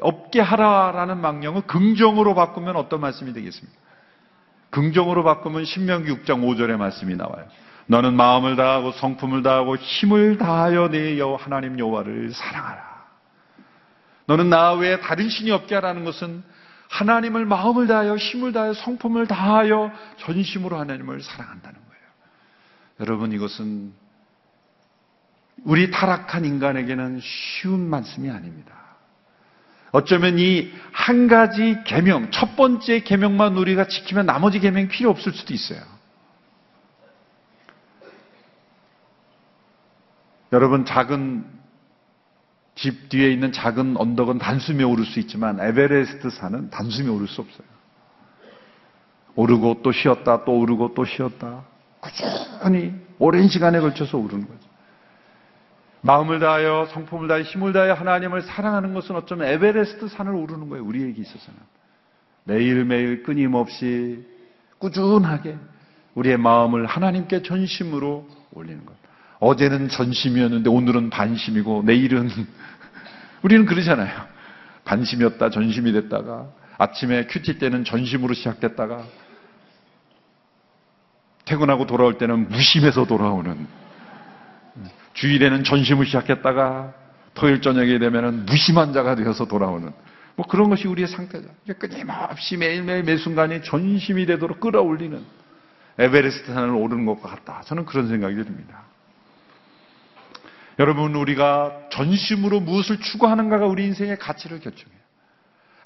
없게 0.00 0.40
하라라는 0.40 1.20
망령을 1.20 1.62
긍정으로 1.62 2.34
바꾸면 2.34 2.76
어떤 2.76 3.00
말씀이 3.00 3.32
되겠습니까? 3.32 3.78
긍정으로 4.70 5.24
바꾸면 5.24 5.64
신명기 5.64 6.10
6장 6.12 6.42
5절의 6.42 6.76
말씀이 6.76 7.16
나와요. 7.16 7.46
너는 7.86 8.14
마음을 8.14 8.56
다하고 8.56 8.92
성품을 8.92 9.42
다하고 9.42 9.76
힘을 9.76 10.36
다하여 10.36 10.88
내 10.88 11.18
여호 11.18 11.36
하나님 11.36 11.78
여호와를 11.78 12.32
사랑하라. 12.32 12.88
너는 14.26 14.50
나 14.50 14.74
외에 14.74 15.00
다른 15.00 15.30
신이 15.30 15.50
없게 15.50 15.74
하라는 15.76 16.04
것은 16.04 16.42
하나님을 16.90 17.46
마음을 17.46 17.86
다하여 17.86 18.16
힘을 18.16 18.52
다하여 18.52 18.74
성품을 18.74 19.26
다하여 19.26 19.90
전심으로 20.18 20.78
하나님을 20.78 21.22
사랑한다는 21.22 21.78
거예요. 21.80 22.02
여러분 23.00 23.32
이것은 23.32 23.92
우리 25.64 25.90
타락한 25.90 26.44
인간에게는 26.44 27.20
쉬운 27.22 27.88
말씀이 27.88 28.30
아닙니다. 28.30 28.74
어쩌면 29.92 30.38
이 30.38 30.70
한 31.08 31.26
가지 31.28 31.78
계명, 31.84 32.30
첫 32.32 32.54
번째 32.54 33.00
계명만 33.00 33.56
우리가 33.56 33.86
지키면 33.86 34.26
나머지 34.26 34.58
계명이 34.60 34.88
필요 34.88 35.08
없을 35.08 35.32
수도 35.32 35.54
있어요. 35.54 35.80
여러분 40.52 40.84
작은 40.84 41.46
집 42.74 43.08
뒤에 43.08 43.30
있는 43.30 43.52
작은 43.52 43.96
언덕은 43.96 44.38
단숨에 44.38 44.84
오를 44.84 45.06
수 45.06 45.18
있지만 45.20 45.60
에베레스트 45.60 46.28
산은 46.28 46.70
단숨에 46.70 47.08
오를 47.08 47.26
수 47.26 47.40
없어요. 47.40 47.66
오르고 49.34 49.80
또 49.82 49.92
쉬었다, 49.92 50.44
또 50.44 50.58
오르고 50.58 50.94
또 50.94 51.06
쉬었다. 51.06 51.64
꾸준히 52.00 52.92
오랜 53.18 53.48
시간에 53.48 53.80
걸쳐서 53.80 54.18
오르는 54.18 54.46
거죠. 54.46 54.67
마음을 56.00 56.38
다하여 56.38 56.86
성품을 56.92 57.28
다하여 57.28 57.42
힘을 57.42 57.72
다하여 57.72 57.94
하나님을 57.94 58.42
사랑하는 58.42 58.94
것은 58.94 59.16
어쩌면 59.16 59.48
에베레스트 59.48 60.08
산을 60.08 60.34
오르는 60.34 60.68
거예요. 60.68 60.84
우리에게 60.84 61.20
있어서는. 61.20 61.58
매일매일 62.44 63.22
끊임없이 63.22 64.24
꾸준하게 64.78 65.56
우리의 66.14 66.38
마음을 66.38 66.86
하나님께 66.86 67.42
전심으로 67.42 68.28
올리는 68.52 68.84
것. 68.86 68.94
어제는 69.40 69.88
전심이었는데 69.88 70.68
오늘은 70.70 71.10
반심이고 71.10 71.82
내일은 71.84 72.28
우리는 73.42 73.66
그러잖아요. 73.66 74.26
반심이었다 74.84 75.50
전심이 75.50 75.92
됐다가 75.92 76.48
아침에 76.78 77.26
큐티 77.26 77.58
때는 77.58 77.84
전심으로 77.84 78.34
시작됐다가 78.34 79.04
퇴근하고 81.44 81.86
돌아올 81.86 82.18
때는 82.18 82.48
무심해서 82.48 83.04
돌아오는 83.04 83.66
주일에는 85.18 85.64
전심을 85.64 86.06
시작했다가 86.06 86.94
토요일 87.34 87.60
저녁에 87.60 87.98
되면 87.98 88.46
무심한 88.46 88.92
자가 88.92 89.16
되어서 89.16 89.46
돌아오는 89.46 89.92
뭐 90.36 90.46
그런 90.46 90.70
것이 90.70 90.86
우리의 90.86 91.08
상태죠. 91.08 91.48
끊임없이 91.78 92.56
매일매일 92.56 93.02
매 93.02 93.16
순간이 93.16 93.62
전심이 93.64 94.26
되도록 94.26 94.60
끌어올리는 94.60 95.20
에베레스트 95.98 96.52
산을 96.52 96.70
오르는 96.70 97.06
것과 97.06 97.28
같다. 97.30 97.62
저는 97.66 97.84
그런 97.84 98.06
생각이 98.06 98.36
듭니다. 98.36 98.84
여러분, 100.78 101.16
우리가 101.16 101.88
전심으로 101.90 102.60
무엇을 102.60 103.00
추구하는가가 103.00 103.66
우리 103.66 103.84
인생의 103.86 104.16
가치를 104.18 104.60
결정해요. 104.60 104.96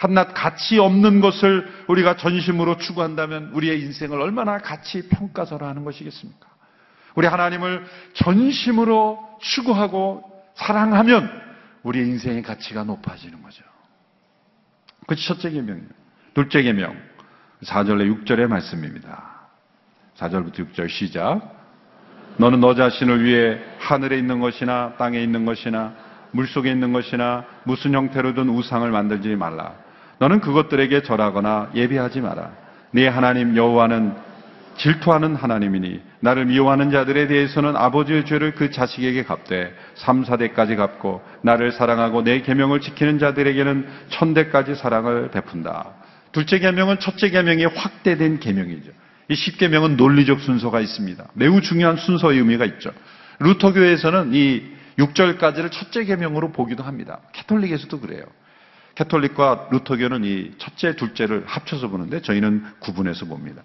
한낱 0.00 0.34
가치 0.34 0.78
없는 0.78 1.22
것을 1.22 1.66
우리가 1.88 2.18
전심으로 2.18 2.76
추구한다면 2.76 3.52
우리의 3.54 3.80
인생을 3.80 4.20
얼마나 4.20 4.58
가치 4.58 5.08
평가서라 5.08 5.66
하는 5.66 5.84
것이겠습니까? 5.84 6.51
우리 7.14 7.26
하나님을 7.26 7.85
전심으로 8.14 9.38
추구하고 9.40 10.25
사랑하면 10.54 11.31
우리의 11.83 12.07
인생의 12.09 12.42
가치가 12.42 12.85
높아지는 12.85 13.42
거죠. 13.42 13.64
그것이 15.00 15.26
첫째 15.26 15.50
계명이에요. 15.50 15.88
둘째 16.35 16.62
계명, 16.62 16.97
4절에 17.64 18.25
6절의 18.25 18.47
말씀입니다. 18.47 19.33
4절부터 20.16 20.73
6절 20.73 20.88
시작. 20.88 21.40
너는 22.38 22.61
너 22.61 22.75
자신을 22.75 23.25
위해 23.25 23.59
하늘에 23.78 24.16
있는 24.19 24.40
것이나 24.40 24.95
땅에 24.97 25.23
있는 25.23 25.45
것이나 25.45 25.95
물속에 26.31 26.71
있는 26.71 26.92
것이나 26.92 27.45
무슨 27.64 27.92
형태로든 27.92 28.49
우상을 28.49 28.90
만들지 28.90 29.37
말라. 29.37 29.75
너는 30.19 30.40
그것들에게 30.40 31.02
절하거나 31.02 31.73
예배하지 31.75 32.21
마라. 32.21 32.52
네 32.92 33.09
하나님 33.09 33.57
여호와는 33.57 34.14
질투하는 34.76 35.35
하나님이니 35.35 36.12
나를 36.22 36.46
미워하는 36.46 36.92
자들에 36.92 37.26
대해서는 37.26 37.76
아버지의 37.76 38.24
죄를 38.24 38.54
그 38.54 38.70
자식에게 38.70 39.24
갚되 39.24 39.74
3, 39.96 40.22
4대까지 40.22 40.76
갚고 40.76 41.20
나를 41.42 41.72
사랑하고 41.72 42.22
내 42.22 42.42
계명을 42.42 42.80
지키는 42.80 43.18
자들에게는 43.18 43.88
천대까지 44.10 44.76
사랑을 44.76 45.32
베푼다. 45.32 45.90
둘째 46.30 46.60
계명은 46.60 47.00
첫째 47.00 47.28
계명이 47.28 47.64
확대된 47.64 48.38
계명이죠. 48.38 48.92
이 49.28 49.34
십계명은 49.34 49.96
논리적 49.96 50.40
순서가 50.40 50.80
있습니다. 50.80 51.24
매우 51.34 51.60
중요한 51.60 51.96
순서의 51.96 52.38
의미가 52.38 52.66
있죠. 52.66 52.92
루터교에서는 53.40 54.32
이 54.32 54.62
6절까지를 54.98 55.72
첫째 55.72 56.04
계명으로 56.04 56.52
보기도 56.52 56.84
합니다. 56.84 57.20
캐톨릭에서도 57.32 57.98
그래요. 57.98 58.24
캐톨릭과 58.94 59.68
루터교는 59.72 60.24
이 60.24 60.52
첫째, 60.58 60.94
둘째를 60.94 61.42
합쳐서 61.46 61.88
보는데 61.88 62.22
저희는 62.22 62.64
구분해서 62.78 63.26
봅니다. 63.26 63.62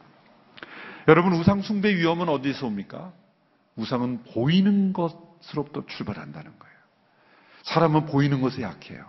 여러분 1.07 1.33
우상 1.33 1.61
숭배 1.61 1.95
위험은 1.95 2.27
어디서 2.27 2.67
옵니까? 2.67 3.13
우상은 3.75 4.23
보이는 4.33 4.91
것으로부터 4.93 5.85
출발한다는 5.85 6.59
거예요. 6.59 6.75
사람은 7.63 8.07
보이는 8.07 8.41
것에 8.41 8.61
약해요. 8.61 9.05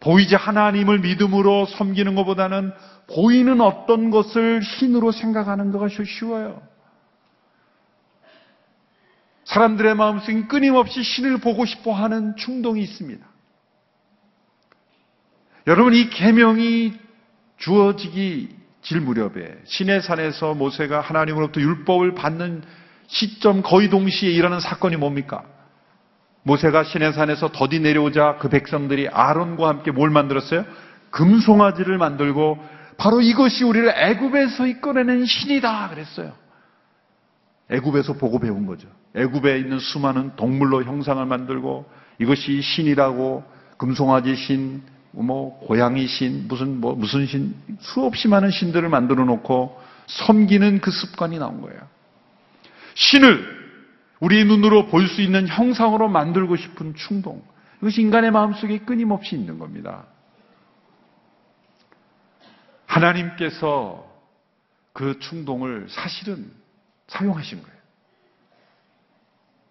보이지 0.00 0.34
하나님을 0.34 1.00
믿음으로 1.00 1.66
섬기는 1.66 2.14
것보다는 2.14 2.72
보이는 3.14 3.60
어떤 3.60 4.10
것을 4.10 4.62
신으로 4.62 5.12
생각하는 5.12 5.72
것이 5.72 6.04
쉬워요. 6.04 6.62
사람들의 9.44 9.96
마음속에 9.96 10.46
끊임없이 10.46 11.02
신을 11.02 11.38
보고 11.38 11.64
싶어 11.64 11.92
하는 11.92 12.36
충동이 12.36 12.82
있습니다. 12.82 13.26
여러분 15.66 15.92
이 15.92 16.08
계명이 16.08 16.94
주어지기 17.58 18.59
질 18.82 19.00
무렵에 19.00 19.58
신의 19.64 20.02
산에서 20.02 20.54
모세가 20.54 21.00
하나님으로부터 21.00 21.60
율법을 21.60 22.14
받는 22.14 22.62
시점 23.06 23.62
거의 23.62 23.90
동시에 23.90 24.30
일어나는 24.30 24.60
사건이 24.60 24.96
뭡니까? 24.96 25.44
모세가 26.42 26.84
신의 26.84 27.12
산에서 27.12 27.50
더디 27.52 27.80
내려오자 27.80 28.36
그 28.40 28.48
백성들이 28.48 29.08
아론과 29.08 29.68
함께 29.68 29.90
뭘 29.90 30.10
만들었어요? 30.10 30.64
금송아지를 31.10 31.98
만들고 31.98 32.58
바로 32.96 33.20
이것이 33.20 33.64
우리를 33.64 33.88
애굽에서 33.94 34.66
이끌어내는 34.66 35.26
신이다 35.26 35.88
그랬어요. 35.90 36.32
애굽에서 37.70 38.14
보고 38.14 38.38
배운 38.38 38.66
거죠. 38.66 38.88
애굽에 39.14 39.58
있는 39.58 39.78
수많은 39.78 40.36
동물로 40.36 40.84
형상을 40.84 41.24
만들고 41.24 41.86
이것이 42.18 42.60
신이라고 42.60 43.44
금송아지 43.78 44.36
신, 44.36 44.82
뭐 45.12 45.58
고양이 45.60 46.06
신, 46.06 46.46
무슨 46.48 46.80
뭐 46.80 46.94
무슨 46.94 47.26
신 47.26 47.54
수없이 47.80 48.28
많은 48.28 48.50
신들을 48.50 48.88
만들어 48.88 49.24
놓고 49.24 49.80
섬기는 50.06 50.80
그 50.80 50.90
습관이 50.90 51.38
나온 51.38 51.60
거예요. 51.60 51.80
신을 52.94 53.60
우리 54.20 54.44
눈으로 54.44 54.86
볼 54.86 55.08
수 55.08 55.22
있는 55.22 55.48
형상으로 55.48 56.08
만들고 56.08 56.56
싶은 56.56 56.94
충동. 56.94 57.42
이것이 57.78 58.02
인간의 58.02 58.30
마음속에 58.30 58.80
끊임없이 58.80 59.34
있는 59.34 59.58
겁니다. 59.58 60.04
하나님께서 62.86 64.06
그 64.92 65.18
충동을 65.20 65.86
사실은 65.88 66.52
사용하신 67.06 67.62
거예요. 67.62 67.80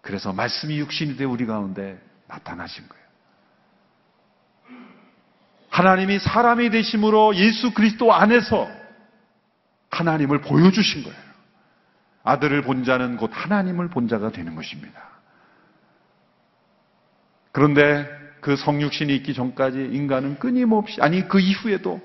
그래서 0.00 0.32
말씀이 0.32 0.78
육신이 0.78 1.16
되 1.16 1.24
우리 1.24 1.46
가운데 1.46 2.00
나타나신 2.26 2.88
거예요. 2.88 2.99
하나님이 5.80 6.18
사람이 6.18 6.68
되심으로 6.68 7.36
예수 7.36 7.72
그리스도 7.72 8.12
안에서 8.12 8.68
하나님을 9.90 10.42
보여주신 10.42 11.04
거예요. 11.04 11.16
아들을 12.22 12.60
본 12.62 12.84
자는 12.84 13.16
곧 13.16 13.30
하나님을 13.32 13.88
본 13.88 14.06
자가 14.06 14.30
되는 14.30 14.54
것입니다. 14.54 15.00
그런데 17.52 18.06
그 18.42 18.56
성육신이 18.56 19.14
있기 19.16 19.32
전까지 19.32 19.88
인간은 19.92 20.38
끊임없이, 20.38 21.00
아니 21.00 21.26
그 21.26 21.40
이후에도 21.40 21.98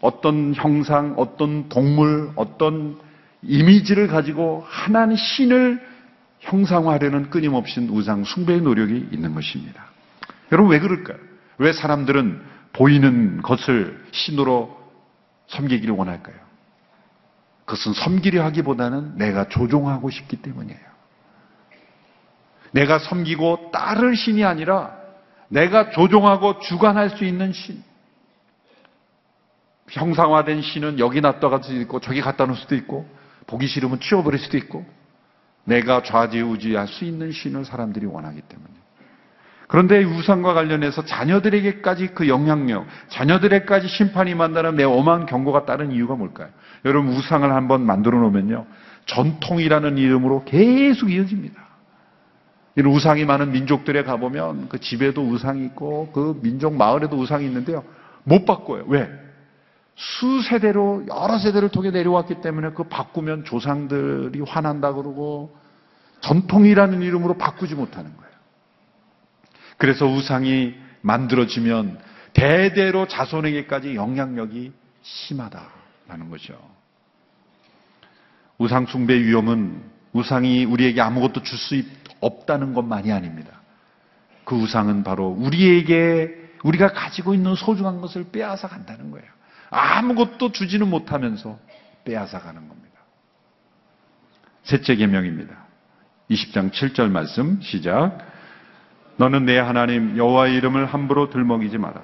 어떤 0.00 0.54
형상, 0.54 1.12
어떤 1.18 1.68
동물, 1.68 2.32
어떤 2.34 2.98
이미지를 3.42 4.08
가지고 4.08 4.64
하나님 4.66 5.16
신을 5.18 5.86
형상화하려는 6.40 7.28
끊임없이 7.28 7.78
우상 7.90 8.24
숭배의 8.24 8.62
노력이 8.62 9.10
있는 9.12 9.34
것입니다. 9.34 9.84
여러분 10.50 10.72
왜 10.72 10.80
그럴까요? 10.80 11.18
왜 11.58 11.74
사람들은 11.74 12.61
보이는 12.72 13.42
것을 13.42 14.04
신으로 14.12 14.78
섬기기를 15.48 15.94
원할까요? 15.94 16.36
그것은 17.64 17.92
섬기려 17.92 18.44
하기보다는 18.44 19.16
내가 19.16 19.48
조종하고 19.48 20.10
싶기 20.10 20.36
때문이에요. 20.36 20.80
내가 22.72 22.98
섬기고 22.98 23.70
따를 23.70 24.16
신이 24.16 24.44
아니라 24.44 24.96
내가 25.48 25.90
조종하고 25.90 26.60
주관할 26.60 27.10
수 27.10 27.24
있는 27.24 27.52
신. 27.52 27.82
형상화된 29.90 30.62
신은 30.62 30.98
여기 30.98 31.20
놨다가 31.20 31.60
수도 31.60 31.78
있고 31.82 32.00
저기 32.00 32.22
갖다 32.22 32.46
놓을 32.46 32.56
수도 32.56 32.74
있고 32.74 33.06
보기 33.46 33.66
싫으면 33.66 34.00
치워버릴 34.00 34.40
수도 34.40 34.56
있고 34.56 34.86
내가 35.64 36.02
좌지우지할 36.02 36.88
수 36.88 37.04
있는 37.04 37.30
신을 37.30 37.66
사람들이 37.66 38.06
원하기 38.06 38.40
때문에. 38.40 38.81
그런데 39.72 40.04
우상과 40.04 40.52
관련해서 40.52 41.06
자녀들에게까지 41.06 42.08
그 42.08 42.28
영향력, 42.28 42.84
자녀들에게까지 43.08 43.88
심판이 43.88 44.34
만다는 44.34 44.76
매우 44.76 44.92
엄한 44.92 45.24
경고가 45.24 45.64
따른 45.64 45.92
이유가 45.92 46.14
뭘까요? 46.14 46.48
여러분 46.84 47.14
우상을 47.14 47.50
한번 47.50 47.80
만들어 47.86 48.18
놓으면요. 48.18 48.66
전통이라는 49.06 49.96
이름으로 49.96 50.44
계속 50.44 51.10
이어집니다. 51.10 51.58
이런 52.76 52.92
우상이 52.92 53.24
많은 53.24 53.52
민족들에 53.52 54.02
가보면 54.02 54.68
그 54.68 54.78
집에도 54.78 55.22
우상이 55.22 55.64
있고 55.64 56.10
그 56.12 56.38
민족 56.42 56.74
마을에도 56.74 57.16
우상이 57.16 57.46
있는데요. 57.46 57.82
못 58.24 58.44
바꿔요. 58.44 58.84
왜? 58.88 59.08
수세대로 59.94 61.04
여러 61.08 61.38
세대를 61.38 61.70
통해 61.70 61.90
내려왔기 61.90 62.42
때문에 62.42 62.72
그 62.72 62.82
바꾸면 62.82 63.44
조상들이 63.44 64.38
화난다 64.46 64.92
그러고 64.92 65.56
전통이라는 66.20 67.00
이름으로 67.00 67.38
바꾸지 67.38 67.74
못하는 67.74 68.14
거예요. 68.18 68.31
그래서 69.76 70.06
우상이 70.06 70.74
만들어지면 71.00 71.98
대대로 72.32 73.06
자손에게까지 73.08 73.94
영향력이 73.94 74.72
심하다라는 75.02 76.30
거죠. 76.30 76.58
우상 78.58 78.86
숭배 78.86 79.18
위험은 79.20 79.82
우상이 80.12 80.64
우리에게 80.64 81.00
아무것도 81.00 81.42
줄 81.42 81.58
수 81.58 81.82
없다는 82.20 82.72
것만이 82.72 83.12
아닙니다. 83.12 83.60
그 84.44 84.54
우상은 84.54 85.02
바로 85.02 85.28
우리에게 85.28 86.42
우리가 86.62 86.92
가지고 86.92 87.34
있는 87.34 87.54
소중한 87.56 88.00
것을 88.00 88.30
빼앗아 88.30 88.68
간다는 88.68 89.10
거예요. 89.10 89.26
아무것도 89.70 90.52
주지는 90.52 90.88
못하면서 90.88 91.58
빼앗아 92.04 92.40
가는 92.40 92.68
겁니다. 92.68 93.00
셋째 94.62 94.94
계명입니다. 94.94 95.66
20장 96.30 96.70
7절 96.70 97.10
말씀 97.10 97.60
시작. 97.60 98.18
너는 99.22 99.44
내 99.44 99.56
하나님 99.56 100.16
여호와의 100.16 100.56
이름을 100.56 100.84
함부로 100.86 101.30
들먹이지 101.30 101.78
마라. 101.78 102.02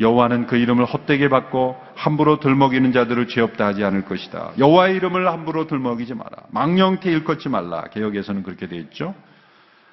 여호와는 0.00 0.48
그 0.48 0.56
이름을 0.56 0.86
헛되게 0.86 1.28
받고 1.28 1.80
함부로 1.94 2.40
들먹이는 2.40 2.92
자들을 2.92 3.28
죄 3.28 3.40
없다 3.42 3.64
하지 3.64 3.84
않을 3.84 4.04
것이다. 4.06 4.54
여호와의 4.58 4.96
이름을 4.96 5.30
함부로 5.30 5.68
들먹이지 5.68 6.14
마라. 6.14 6.30
망령태 6.50 7.12
일컫지 7.12 7.48
말라. 7.48 7.84
개혁에서는 7.90 8.42
그렇게 8.42 8.66
되어 8.66 8.80
있죠. 8.80 9.14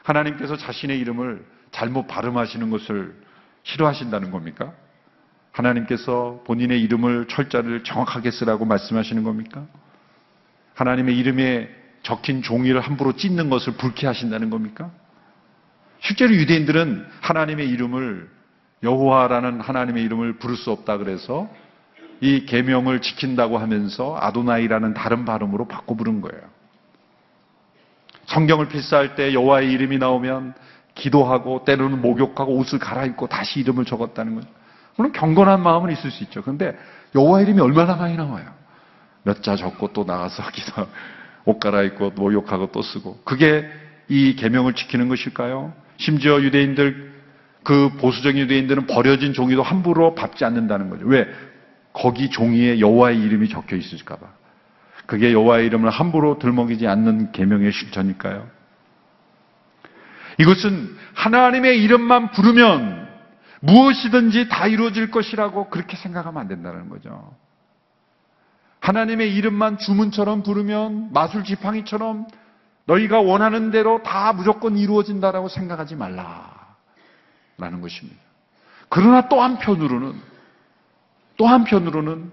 하나님께서 0.01 0.57
자신의 0.57 0.97
이름을 1.01 1.45
잘못 1.69 2.07
발음하시는 2.07 2.67
것을 2.71 3.13
싫어하신다는 3.61 4.31
겁니까? 4.31 4.73
하나님께서 5.51 6.41
본인의 6.47 6.81
이름을 6.81 7.27
철자를 7.27 7.83
정확하게 7.83 8.31
쓰라고 8.31 8.65
말씀하시는 8.65 9.23
겁니까? 9.23 9.67
하나님의 10.73 11.15
이름에 11.15 11.69
적힌 12.01 12.41
종이를 12.41 12.81
함부로 12.81 13.15
찢는 13.15 13.51
것을 13.51 13.73
불쾌하신다는 13.73 14.49
겁니까? 14.49 14.89
실제로 16.05 16.35
유대인들은 16.35 17.07
하나님의 17.21 17.67
이름을 17.67 18.29
여호와라는 18.83 19.59
하나님의 19.59 20.03
이름을 20.03 20.37
부를 20.37 20.55
수 20.55 20.69
없다 20.69 20.97
그래서 20.97 21.49
이 22.21 22.45
계명을 22.45 23.01
지킨다고 23.01 23.57
하면서 23.57 24.15
아도나이라는 24.21 24.93
다른 24.93 25.25
발음으로 25.25 25.67
바꿔 25.67 25.95
부른 25.95 26.21
거예요. 26.21 26.43
성경을 28.27 28.67
필사할 28.67 29.15
때 29.15 29.33
여호와의 29.33 29.71
이름이 29.71 29.97
나오면 29.97 30.53
기도하고 30.93 31.65
때로는 31.65 32.01
목욕하고 32.01 32.55
옷을 32.55 32.77
갈아입고 32.77 33.27
다시 33.27 33.59
이름을 33.61 33.85
적었다는 33.85 34.35
거죠. 34.35 34.47
물론 34.97 35.11
경건한 35.11 35.61
마음은 35.63 35.91
있을 35.91 36.11
수 36.11 36.23
있죠. 36.25 36.43
그런데 36.43 36.77
여호와 37.15 37.41
이름이 37.41 37.59
얼마나 37.61 37.95
많이 37.95 38.15
나와요. 38.15 38.45
몇 39.23 39.41
자 39.41 39.55
적고 39.55 39.91
또 39.93 40.03
나가서 40.03 40.43
기도, 40.53 40.87
옷 41.45 41.59
갈아입고 41.59 42.11
목욕하고 42.11 42.71
또 42.71 42.83
쓰고 42.83 43.21
그게 43.25 43.67
이 44.07 44.35
계명을 44.35 44.73
지키는 44.73 45.09
것일까요? 45.09 45.73
심지어 45.97 46.41
유대인들 46.41 47.13
그 47.63 47.89
보수적인 47.97 48.39
유대인들은 48.43 48.85
버려진 48.85 49.33
종이도 49.33 49.63
함부로 49.63 50.13
밟지 50.15 50.45
않는다는 50.45 50.89
거죠. 50.89 51.05
왜? 51.07 51.27
거기 51.93 52.29
종이에 52.29 52.79
여호와의 52.79 53.19
이름이 53.21 53.49
적혀 53.49 53.75
있을까 53.75 54.17
봐. 54.17 54.27
그게 55.05 55.31
여호와의 55.33 55.65
이름을 55.67 55.89
함부로 55.89 56.37
들먹이지 56.39 56.87
않는 56.87 57.31
계명의 57.31 57.71
실천일까요? 57.71 58.47
이것은 60.37 60.95
하나님의 61.13 61.81
이름만 61.81 62.31
부르면 62.31 63.07
무엇이든지 63.61 64.49
다 64.49 64.67
이루어질 64.67 65.09
것이라고 65.09 65.69
그렇게 65.69 65.95
생각하면 65.95 66.41
안 66.41 66.47
된다는 66.47 66.89
거죠. 66.89 67.35
하나님의 68.81 69.33
이름만 69.35 69.77
주문처럼 69.77 70.43
부르면 70.43 71.11
마술 71.13 71.43
지팡이처럼 71.43 72.27
너희가 72.85 73.19
원하는 73.19 73.71
대로 73.71 74.01
다 74.03 74.33
무조건 74.33 74.77
이루어진다라고 74.77 75.49
생각하지 75.49 75.95
말라. 75.95 76.75
라는 77.57 77.81
것입니다. 77.81 78.19
그러나 78.89 79.27
또 79.29 79.41
한편으로는 79.41 80.13
또 81.37 81.47
한편으로는 81.47 82.31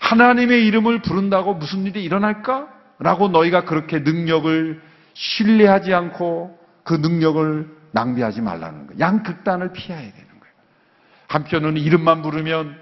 하나님의 0.00 0.66
이름을 0.66 1.02
부른다고 1.02 1.54
무슨 1.54 1.84
일이 1.84 2.02
일어날까? 2.04 2.68
라고 2.98 3.28
너희가 3.28 3.64
그렇게 3.64 4.00
능력을 4.00 4.82
신뢰하지 5.14 5.92
않고 5.94 6.58
그 6.84 6.94
능력을 6.94 7.76
낭비하지 7.92 8.40
말라는 8.42 8.86
거예요. 8.86 9.00
양극단을 9.00 9.72
피해야 9.72 10.00
되는 10.00 10.12
거예요. 10.12 10.54
한편으로는 11.28 11.80
이름만 11.80 12.22
부르면 12.22 12.78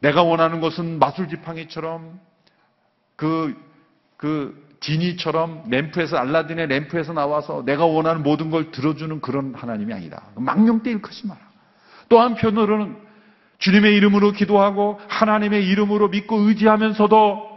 내가 0.00 0.22
원하는 0.22 0.60
것은 0.60 0.98
마술 0.98 1.28
지팡이처럼 1.28 2.18
그, 3.16 3.54
그, 4.16 4.71
지니처럼 4.82 5.64
램프에서, 5.70 6.18
알라딘의 6.18 6.66
램프에서 6.66 7.12
나와서 7.14 7.62
내가 7.64 7.86
원하는 7.86 8.22
모든 8.22 8.50
걸 8.50 8.70
들어주는 8.70 9.20
그런 9.20 9.54
하나님이 9.54 9.94
아니다. 9.94 10.24
망령 10.34 10.82
때 10.82 10.90
일컫지 10.90 11.26
마라. 11.26 11.40
또 12.08 12.20
한편으로는 12.20 12.96
주님의 13.58 13.94
이름으로 13.96 14.32
기도하고 14.32 15.00
하나님의 15.08 15.66
이름으로 15.68 16.08
믿고 16.08 16.40
의지하면서도 16.40 17.52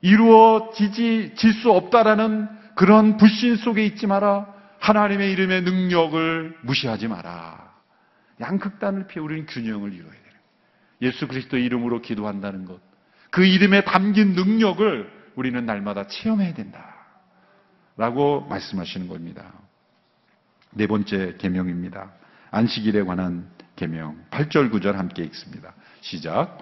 이루어지지, 0.00 1.34
질 1.36 1.52
수 1.54 1.70
없다라는 1.70 2.48
그런 2.76 3.16
불신 3.16 3.56
속에 3.56 3.84
있지 3.84 4.06
마라. 4.06 4.46
하나님의 4.80 5.32
이름의 5.32 5.62
능력을 5.62 6.58
무시하지 6.62 7.08
마라. 7.08 7.72
양극단을 8.40 9.06
피해 9.06 9.24
우리는 9.24 9.46
균형을 9.46 9.92
이루어야 9.92 10.12
돼요. 10.12 10.22
예수 11.02 11.26
그리스도 11.26 11.56
이름으로 11.56 12.02
기도한다는 12.02 12.66
것. 12.66 12.80
그 13.30 13.44
이름에 13.44 13.82
담긴 13.82 14.34
능력을 14.34 15.23
우리는 15.36 15.64
날마다 15.66 16.06
체험해야 16.06 16.54
된다. 16.54 16.94
라고 17.96 18.46
말씀하시는 18.48 19.08
겁니다. 19.08 19.44
네 20.70 20.86
번째 20.86 21.36
계명입니다. 21.38 22.10
안식일에 22.50 23.02
관한 23.04 23.46
계명. 23.76 24.16
8절 24.30 24.70
9절 24.72 24.94
함께 24.94 25.22
읽습니다. 25.24 25.72
시작. 26.00 26.58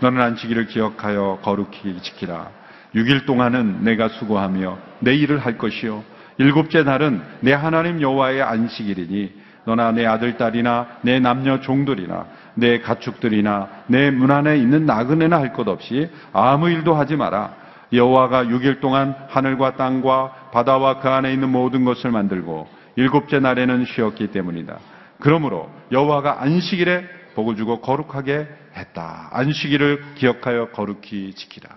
너는 0.00 0.20
안식일을 0.20 0.66
기억하여 0.66 1.40
거룩히 1.42 2.00
지키라. 2.02 2.50
6일 2.94 3.24
동안은 3.26 3.84
내가 3.84 4.08
수고하며 4.08 4.78
내 5.00 5.14
일을 5.14 5.38
할 5.38 5.56
것이요 5.56 6.04
일곱째 6.38 6.82
날은 6.82 7.22
내 7.40 7.52
하나님 7.52 8.00
여호와의 8.02 8.42
안식일이니 8.42 9.40
너나 9.64 9.92
내 9.92 10.04
아들 10.04 10.36
딸이나 10.36 10.98
내 11.02 11.20
남녀 11.20 11.60
종들이나 11.60 12.26
내 12.54 12.80
가축들이나 12.80 13.84
내 13.86 14.10
문 14.10 14.30
안에 14.30 14.58
있는 14.58 14.84
나그네나 14.86 15.38
할 15.38 15.52
것 15.52 15.68
없이 15.68 16.10
아무 16.32 16.68
일도 16.68 16.94
하지 16.94 17.16
마라. 17.16 17.61
여호와가 17.92 18.44
6일 18.44 18.80
동안 18.80 19.14
하늘과 19.28 19.76
땅과 19.76 20.50
바다와 20.52 21.00
그 21.00 21.08
안에 21.08 21.32
있는 21.32 21.50
모든 21.50 21.84
것을 21.84 22.10
만들고 22.10 22.68
일곱째 22.96 23.38
날에는 23.38 23.84
쉬었기 23.86 24.28
때문이다. 24.28 24.78
그러므로 25.18 25.70
여호와가 25.90 26.42
안식일에 26.42 27.06
복을 27.34 27.56
주고 27.56 27.80
거룩하게 27.80 28.48
했다. 28.76 29.28
안식일을 29.32 30.14
기억하여 30.16 30.70
거룩히 30.70 31.34
지키라. 31.34 31.68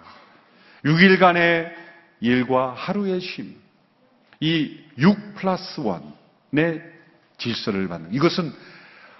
6일간의 0.85 1.71
일과 2.21 2.73
하루의 2.73 3.21
쉼. 3.21 3.55
이 4.39 4.77
6 4.97 5.35
플러스 5.35 5.81
1의 5.81 6.81
질서를 7.37 7.87
받는. 7.87 8.13
이것은 8.13 8.51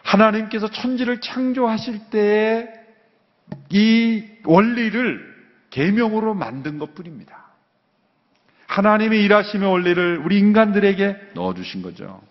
하나님께서 0.04 0.70
천지를 0.70 1.20
창조하실 1.20 2.10
때의 2.10 2.70
이 3.70 4.24
원리를 4.46 5.35
계명으로 5.76 6.34
만든 6.34 6.80
것 6.80 6.96
뿐입니다. 6.96 7.48
하나님의 8.68 9.22
일하심의 9.26 9.70
원리를 9.70 10.22
우리 10.24 10.40
인간들에게 10.40 11.32
넣어 11.36 11.54
주신 11.54 11.82
거죠. 11.82 12.22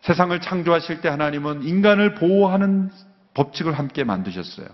세상을 0.00 0.40
창조하실 0.40 1.02
때 1.02 1.10
하나님은 1.10 1.64
인간을 1.64 2.14
보호하는 2.14 2.90
법칙을 3.34 3.78
함께 3.78 4.04
만드셨어요. 4.04 4.68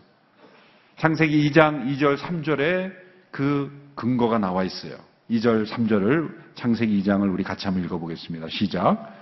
창세기 0.99 1.51
2장 1.51 1.87
2절 1.89 2.19
3절에 2.19 2.93
그 3.33 3.73
근거가 3.97 4.39
나와 4.39 4.63
있어요. 4.63 4.95
2절 5.29 5.67
3절을 5.67 6.33
창세기 6.55 7.03
2장을 7.03 7.33
우리 7.33 7.43
같이 7.43 7.67
한번 7.67 7.85
읽어보겠습니다. 7.85 8.47
시작. 8.49 9.13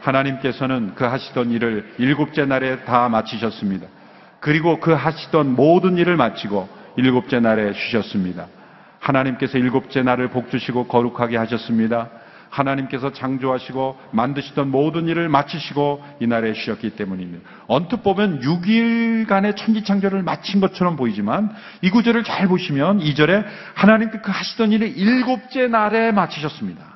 하나님께서는 0.00 0.94
그 0.96 1.04
하시던 1.04 1.50
일을 1.50 1.94
일곱째 1.96 2.44
날에 2.44 2.84
다 2.84 3.08
마치셨습니다. 3.08 3.86
그리고 4.40 4.80
그 4.80 4.92
하시던 4.92 5.54
모든 5.54 5.96
일을 5.96 6.18
마치고 6.18 6.81
일곱째 6.96 7.40
날에 7.40 7.72
쉬셨습니다. 7.72 8.46
하나님께서 9.00 9.58
일곱째 9.58 10.02
날을 10.02 10.28
복주시고 10.28 10.86
거룩하게 10.86 11.36
하셨습니다. 11.36 12.10
하나님께서 12.52 13.12
창조하시고 13.12 13.98
만드시던 14.12 14.70
모든 14.70 15.08
일을 15.08 15.28
마치시고 15.30 16.04
이날에 16.20 16.52
쉬었기 16.52 16.90
때문입니다. 16.90 17.48
언뜻 17.66 18.02
보면 18.02 18.40
6일간의 18.40 19.56
천지창조를 19.56 20.22
마친 20.22 20.60
것처럼 20.60 20.96
보이지만 20.96 21.50
이 21.80 21.90
구절을 21.90 22.24
잘 22.24 22.48
보시면 22.48 23.00
2절에 23.00 23.44
하나님께서 23.74 24.22
그 24.22 24.30
하시던 24.30 24.72
일을 24.72 24.96
일곱째 24.96 25.66
날에 25.66 26.12
마치셨습니다. 26.12 26.92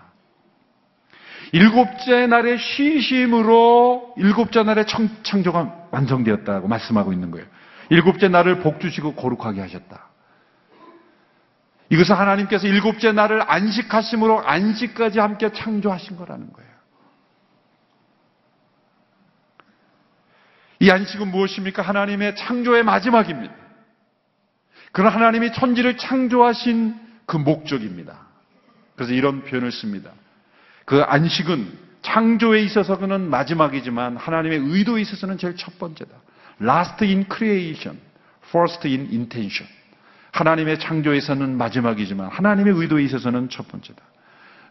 일곱째 1.53 2.27
날의 2.27 2.59
쉬심으로 2.59 4.15
일곱째 4.19 4.63
날의 4.63 4.85
창조가 5.23 5.89
완성되었다고 5.91 6.69
말씀하고 6.69 7.15
있는 7.15 7.31
거예요. 7.31 7.47
일곱째 7.91 8.29
날을 8.29 8.61
복주시고 8.61 9.15
거룩하게 9.15 9.61
하셨다. 9.61 10.09
이것은 11.89 12.17
하나님께서 12.17 12.67
일곱째 12.67 13.13
날을 13.13 13.49
안식하심으로 13.49 14.45
안식까지 14.45 15.21
함께 15.21 15.53
창조하신 15.53 16.17
거라는 16.17 16.53
거예요. 16.53 16.71
이 20.81 20.91
안식은 20.91 21.29
무엇입니까? 21.29 21.83
하나님의 21.83 22.37
창조의 22.37 22.83
마지막입니다. 22.83 23.55
그런 24.93 25.13
하나님이 25.13 25.53
천지를 25.53 25.97
창조하신 25.97 26.99
그 27.27 27.37
목적입니다. 27.37 28.27
그래서 28.95 29.13
이런 29.13 29.45
표현을 29.45 29.73
씁니다. 29.73 30.11
그 30.85 31.03
안식은 31.03 31.87
창조에 32.03 32.61
있어서는 32.63 33.29
마지막이지만 33.29 34.17
하나님의 34.17 34.59
의도에 34.59 35.01
있어서는 35.03 35.39
제일 35.39 35.57
첫 35.57 35.79
번째다. 35.79 36.15
Last 36.61 37.05
in 37.05 37.27
creation, 37.31 38.01
first 38.49 38.87
in 38.87 39.09
intention. 39.13 39.69
하나님의 40.33 40.79
창조에서는 40.79 41.57
마지막이지만 41.57 42.29
하나님의 42.29 42.75
의도에 42.75 43.03
있어서는 43.05 43.49
첫 43.49 43.69
번째다. 43.69 44.03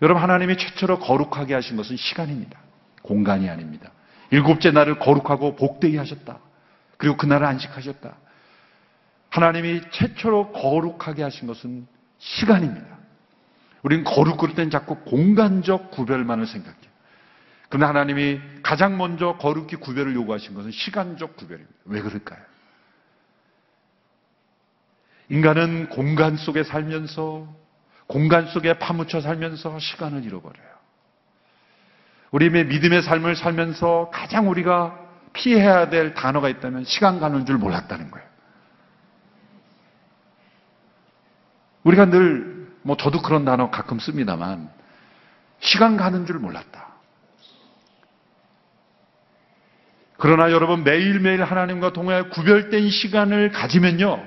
여러분 0.02 0.22
하나님이 0.22 0.58
최초로 0.58 1.00
거룩하게 1.00 1.54
하신 1.54 1.78
것은 1.78 1.96
시간입니다. 1.96 2.60
공간이 3.02 3.50
아닙니다. 3.50 3.92
일곱째 4.32 4.72
날을 4.72 5.00
거룩하고 5.00 5.56
복되게 5.56 5.98
하셨다. 5.98 6.40
그리고 6.98 7.18
그날을 7.18 7.46
안식하셨다. 7.48 8.16
하나님이 9.30 9.82
최초로 9.92 10.52
거룩하게 10.52 11.24
하신 11.24 11.48
것은 11.48 11.88
시간입니다. 12.20 12.96
우리는 13.84 14.04
거룩 14.04 14.38
그럴 14.38 14.56
땐 14.56 14.70
자꾸 14.70 14.96
공간적 15.02 15.92
구별만을 15.92 16.48
생각해요. 16.48 16.95
그러나 17.70 17.90
하나님이 17.90 18.40
가장 18.64 18.98
먼저 18.98 19.38
거룩히 19.38 19.76
구별을 19.78 20.14
요구하신 20.16 20.54
것은 20.54 20.72
시간적 20.72 21.36
구별입니다. 21.36 21.74
왜 21.86 22.02
그럴까요? 22.02 22.40
인간은 25.30 25.90
공간 25.90 26.38
속에 26.38 26.64
살면서 26.64 27.48
공간 28.08 28.48
속에 28.48 28.78
파묻혀 28.78 29.22
살면서 29.22 29.80
시간을 29.80 30.24
잃어버려요. 30.24 30.76
우리의 32.32 32.66
믿음의 32.66 33.02
삶을 33.02 33.36
살면서 33.36 34.12
가장 34.14 34.50
우리가 34.50 35.00
피해야 35.34 35.90
될 35.90 36.14
단어가 36.14 36.50
있다면 36.50 36.86
시간 36.86 37.20
가는 37.20 37.46
줄 37.46 37.58
몰랐다는 37.58 38.12
거예요. 38.12 38.28
우리가 41.84 42.06
늘, 42.06 42.68
뭐 42.82 42.98
저도 42.98 43.22
그런 43.22 43.46
단어 43.46 43.70
가끔 43.70 44.00
씁니다만, 44.00 44.70
시간 45.60 45.98
가는 45.98 46.26
줄 46.26 46.40
몰랐다. 46.40 46.85
그러나 50.18 50.52
여러분 50.52 50.84
매일매일 50.84 51.44
하나님과 51.44 51.94
동행 51.94 52.30
구별된 52.30 52.90
시간을 52.90 53.52
가지면요, 53.52 54.24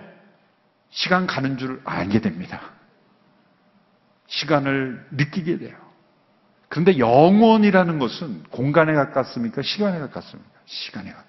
시간 0.90 1.27
가는 1.27 1.57
줄 1.57 1.81
알게 1.85 2.20
됩니다. 2.20 2.61
시간을 4.27 5.07
느끼게 5.12 5.59
돼요. 5.59 5.77
그런데 6.68 6.98
영원이라는 6.98 7.98
것은 7.98 8.42
공간에 8.51 8.92
가깝습니까? 8.92 9.62
시간에 9.62 9.98
가깝습니까? 9.98 10.51
시간에 10.66 11.11
거예요. 11.11 11.29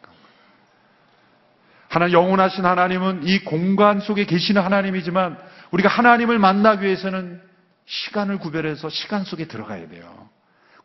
하나 1.88 2.12
영원하신 2.12 2.66
하나님은 2.66 3.22
이 3.24 3.40
공간 3.40 4.00
속에 4.02 4.26
계시는 4.26 4.62
하나님이지만 4.62 5.38
우리가 5.72 5.90
하나님을 5.90 6.38
만나기 6.38 6.86
위해서는 6.86 7.42
시간을 7.86 8.38
구별해서 8.40 8.90
시간 8.90 9.24
속에 9.24 9.46
들어가야 9.46 9.88
돼요. 9.88 10.30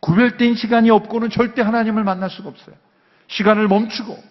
구별된 0.01 0.55
시간이 0.55 0.91
없고는 0.91 1.31
절대 1.31 1.63
하나님을 1.63 2.05
만날 2.05 2.31
수가 2.31 2.49
없어요. 2.49 2.77
시간을 3.29 3.69
멈추고 3.69 4.23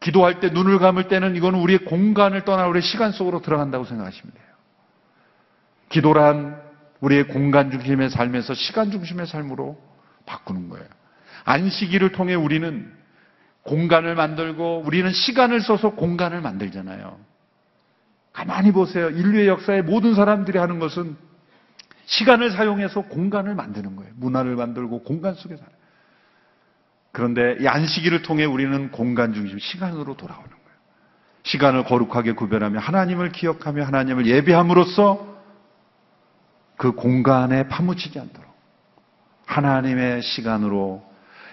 기도할 0.00 0.40
때 0.40 0.48
눈을 0.50 0.78
감을 0.78 1.08
때는 1.08 1.36
이거는 1.36 1.58
우리의 1.60 1.80
공간을 1.80 2.44
떠나 2.44 2.66
우리의 2.66 2.82
시간 2.82 3.12
속으로 3.12 3.42
들어간다고 3.42 3.84
생각하시면 3.84 4.32
돼요. 4.32 4.46
기도란 5.88 6.60
우리의 7.00 7.28
공간 7.28 7.70
중심의 7.70 8.10
삶에서 8.10 8.54
시간 8.54 8.90
중심의 8.90 9.26
삶으로 9.26 9.80
바꾸는 10.26 10.68
거예요. 10.68 10.86
안식일을 11.44 12.12
통해 12.12 12.34
우리는 12.34 12.92
공간을 13.62 14.14
만들고 14.14 14.82
우리는 14.84 15.10
시간을 15.10 15.60
써서 15.60 15.90
공간을 15.90 16.40
만들잖아요. 16.40 17.18
가만히 18.32 18.72
보세요. 18.72 19.10
인류의 19.10 19.48
역사에 19.48 19.82
모든 19.82 20.14
사람들이 20.14 20.58
하는 20.58 20.78
것은 20.78 21.16
시간을 22.06 22.50
사용해서 22.50 23.02
공간을 23.02 23.54
만드는 23.54 23.96
거예요. 23.96 24.12
문화를 24.16 24.56
만들고 24.56 25.02
공간 25.02 25.34
속에 25.34 25.56
살아요. 25.56 25.77
그런데 27.12 27.56
이 27.60 27.66
안식일을 27.66 28.22
통해 28.22 28.44
우리는 28.44 28.90
공간 28.90 29.32
중심, 29.34 29.58
시간으로 29.58 30.16
돌아오는 30.16 30.48
거예요. 30.48 30.58
시간을 31.42 31.84
거룩하게 31.84 32.32
구별하며 32.32 32.78
하나님을 32.78 33.32
기억하며 33.32 33.84
하나님을 33.84 34.26
예배함으로써 34.26 35.26
그 36.76 36.92
공간에 36.92 37.66
파묻히지 37.68 38.18
않도록 38.20 38.48
하나님의 39.46 40.22
시간으로 40.22 41.04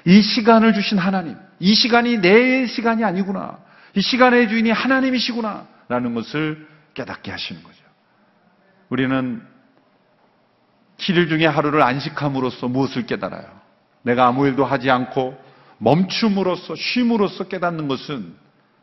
이 0.05 0.21
시간을 0.21 0.73
주신 0.73 0.97
하나님, 0.97 1.37
이 1.59 1.73
시간이 1.73 2.19
내 2.19 2.67
시간이 2.67 3.03
아니구나. 3.03 3.57
이 3.95 4.01
시간의 4.01 4.49
주인이 4.49 4.69
하나님이시구나. 4.69 5.67
라는 5.87 6.13
것을 6.13 6.67
깨닫게 6.93 7.31
하시는 7.31 7.63
거죠. 7.63 7.75
우리는 8.89 9.41
7일 10.97 11.29
중에 11.29 11.45
하루를 11.45 11.81
안식함으로써 11.81 12.67
무엇을 12.67 13.05
깨달아요? 13.05 13.47
내가 14.03 14.27
아무 14.27 14.45
일도 14.47 14.65
하지 14.65 14.91
않고 14.91 15.44
멈춤으로써, 15.77 16.75
쉼으로써 16.75 17.45
깨닫는 17.45 17.87
것은, 17.87 18.35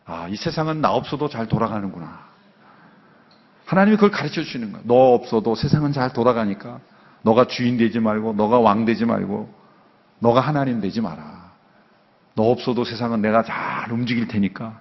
아, 0.04 0.28
이 0.28 0.36
세상은 0.36 0.80
나 0.80 0.90
없어도 0.92 1.28
잘 1.28 1.46
돌아가는구나. 1.48 2.26
하나님이 3.64 3.96
그걸 3.96 4.10
가르쳐 4.10 4.42
주시는 4.42 4.72
거야. 4.72 4.82
너 4.84 4.94
없어도 5.14 5.54
세상은 5.54 5.92
잘 5.92 6.12
돌아가니까, 6.12 6.80
너가 7.22 7.46
주인 7.46 7.76
되지 7.76 8.00
말고, 8.00 8.34
너가 8.34 8.58
왕 8.58 8.84
되지 8.84 9.04
말고, 9.04 9.52
너가 10.18 10.40
하나님 10.40 10.80
되지 10.80 11.00
마라. 11.00 11.52
너 12.34 12.44
없어도 12.44 12.84
세상은 12.84 13.20
내가 13.20 13.42
잘 13.42 13.92
움직일 13.92 14.28
테니까 14.28 14.80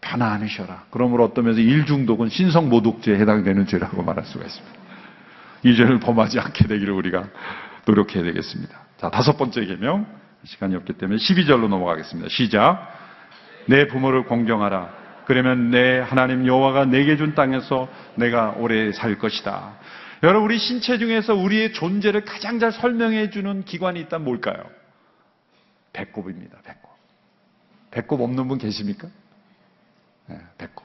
편안하셔라. 0.00 0.84
그러므로 0.90 1.24
어떤 1.24 1.44
면에서 1.44 1.60
일중독은 1.60 2.28
신성 2.28 2.68
모독죄에 2.68 3.18
해당되는 3.18 3.66
죄라고 3.66 4.02
말할 4.02 4.24
수가 4.24 4.44
있습니다. 4.44 4.78
이 5.64 5.76
죄를 5.76 6.00
범하지 6.00 6.40
않게 6.40 6.66
되기를 6.66 6.92
우리가 6.92 7.24
노력해야 7.86 8.24
되겠습니다. 8.24 8.76
자, 8.98 9.10
다섯 9.10 9.38
번째 9.38 9.64
계명 9.64 10.06
시간이 10.44 10.74
없기 10.76 10.94
때문에 10.94 11.18
12절로 11.18 11.68
넘어가겠습니다. 11.68 12.28
시작. 12.28 12.88
내 13.66 13.86
부모를 13.86 14.24
공경하라. 14.24 15.02
그러면 15.26 15.70
내 15.70 16.00
하나님 16.00 16.46
여호와가 16.46 16.84
내게 16.84 17.16
준 17.16 17.34
땅에서 17.34 17.88
내가 18.16 18.50
오래 18.58 18.92
살 18.92 19.18
것이다. 19.18 19.74
여러분 20.22 20.44
우리 20.44 20.58
신체 20.58 20.98
중에서 20.98 21.34
우리의 21.34 21.72
존재를 21.72 22.24
가장 22.24 22.58
잘 22.58 22.72
설명해 22.72 23.30
주는 23.30 23.64
기관이 23.64 24.00
있다면 24.00 24.24
뭘까요? 24.24 24.64
배꼽입니다. 25.92 26.58
배꼽. 26.64 26.90
배꼽 27.90 28.20
없는 28.20 28.48
분 28.48 28.58
계십니까? 28.58 29.08
네, 30.26 30.38
배꼽. 30.58 30.84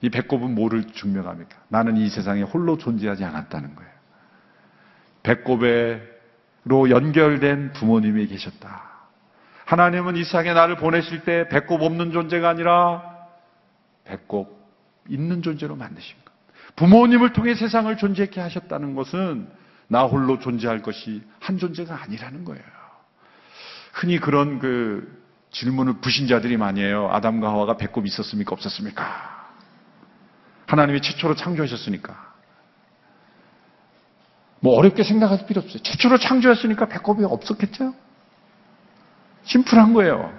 이 0.00 0.10
배꼽은 0.10 0.54
뭐를 0.54 0.84
증명합니까? 0.92 1.56
나는 1.68 1.96
이 1.96 2.08
세상에 2.08 2.42
홀로 2.42 2.78
존재하지 2.78 3.24
않았다는 3.24 3.74
거예요. 3.74 3.90
배꼽에 5.22 6.17
로 6.68 6.90
연결된 6.90 7.72
부모님이 7.72 8.26
계셨다. 8.26 8.82
하나님은 9.64 10.16
이 10.16 10.24
세상에 10.24 10.52
나를 10.52 10.76
보내실 10.76 11.24
때 11.24 11.48
배꼽 11.48 11.82
없는 11.82 12.12
존재가 12.12 12.48
아니라 12.48 13.02
배꼽 14.04 14.58
있는 15.08 15.42
존재로 15.42 15.76
만드신 15.76 16.16
것. 16.24 16.32
부모님을 16.76 17.32
통해 17.32 17.54
세상을 17.54 17.94
존재케 17.96 18.40
하셨다는 18.40 18.94
것은 18.94 19.48
나 19.88 20.02
홀로 20.04 20.38
존재할 20.38 20.82
것이 20.82 21.22
한 21.40 21.58
존재가 21.58 22.02
아니라는 22.02 22.44
거예요. 22.44 22.62
흔히 23.94 24.18
그런 24.18 24.58
그 24.58 25.26
질문을 25.50 26.00
부신자들이 26.00 26.58
많이 26.58 26.82
해요. 26.82 27.08
아담과 27.10 27.48
하와가 27.48 27.78
배꼽이 27.78 28.06
있었습니까? 28.08 28.52
없었습니까? 28.52 29.48
하나님이 30.66 31.00
최초로 31.00 31.34
창조하셨으니까. 31.34 32.27
뭐 34.60 34.76
어렵게 34.76 35.04
생각할 35.04 35.46
필요 35.46 35.60
없어요. 35.60 35.82
최초로 35.82 36.18
창조했으니까 36.18 36.86
배꼽이 36.86 37.24
없었겠죠? 37.24 37.94
심플한 39.44 39.94
거예요. 39.94 40.32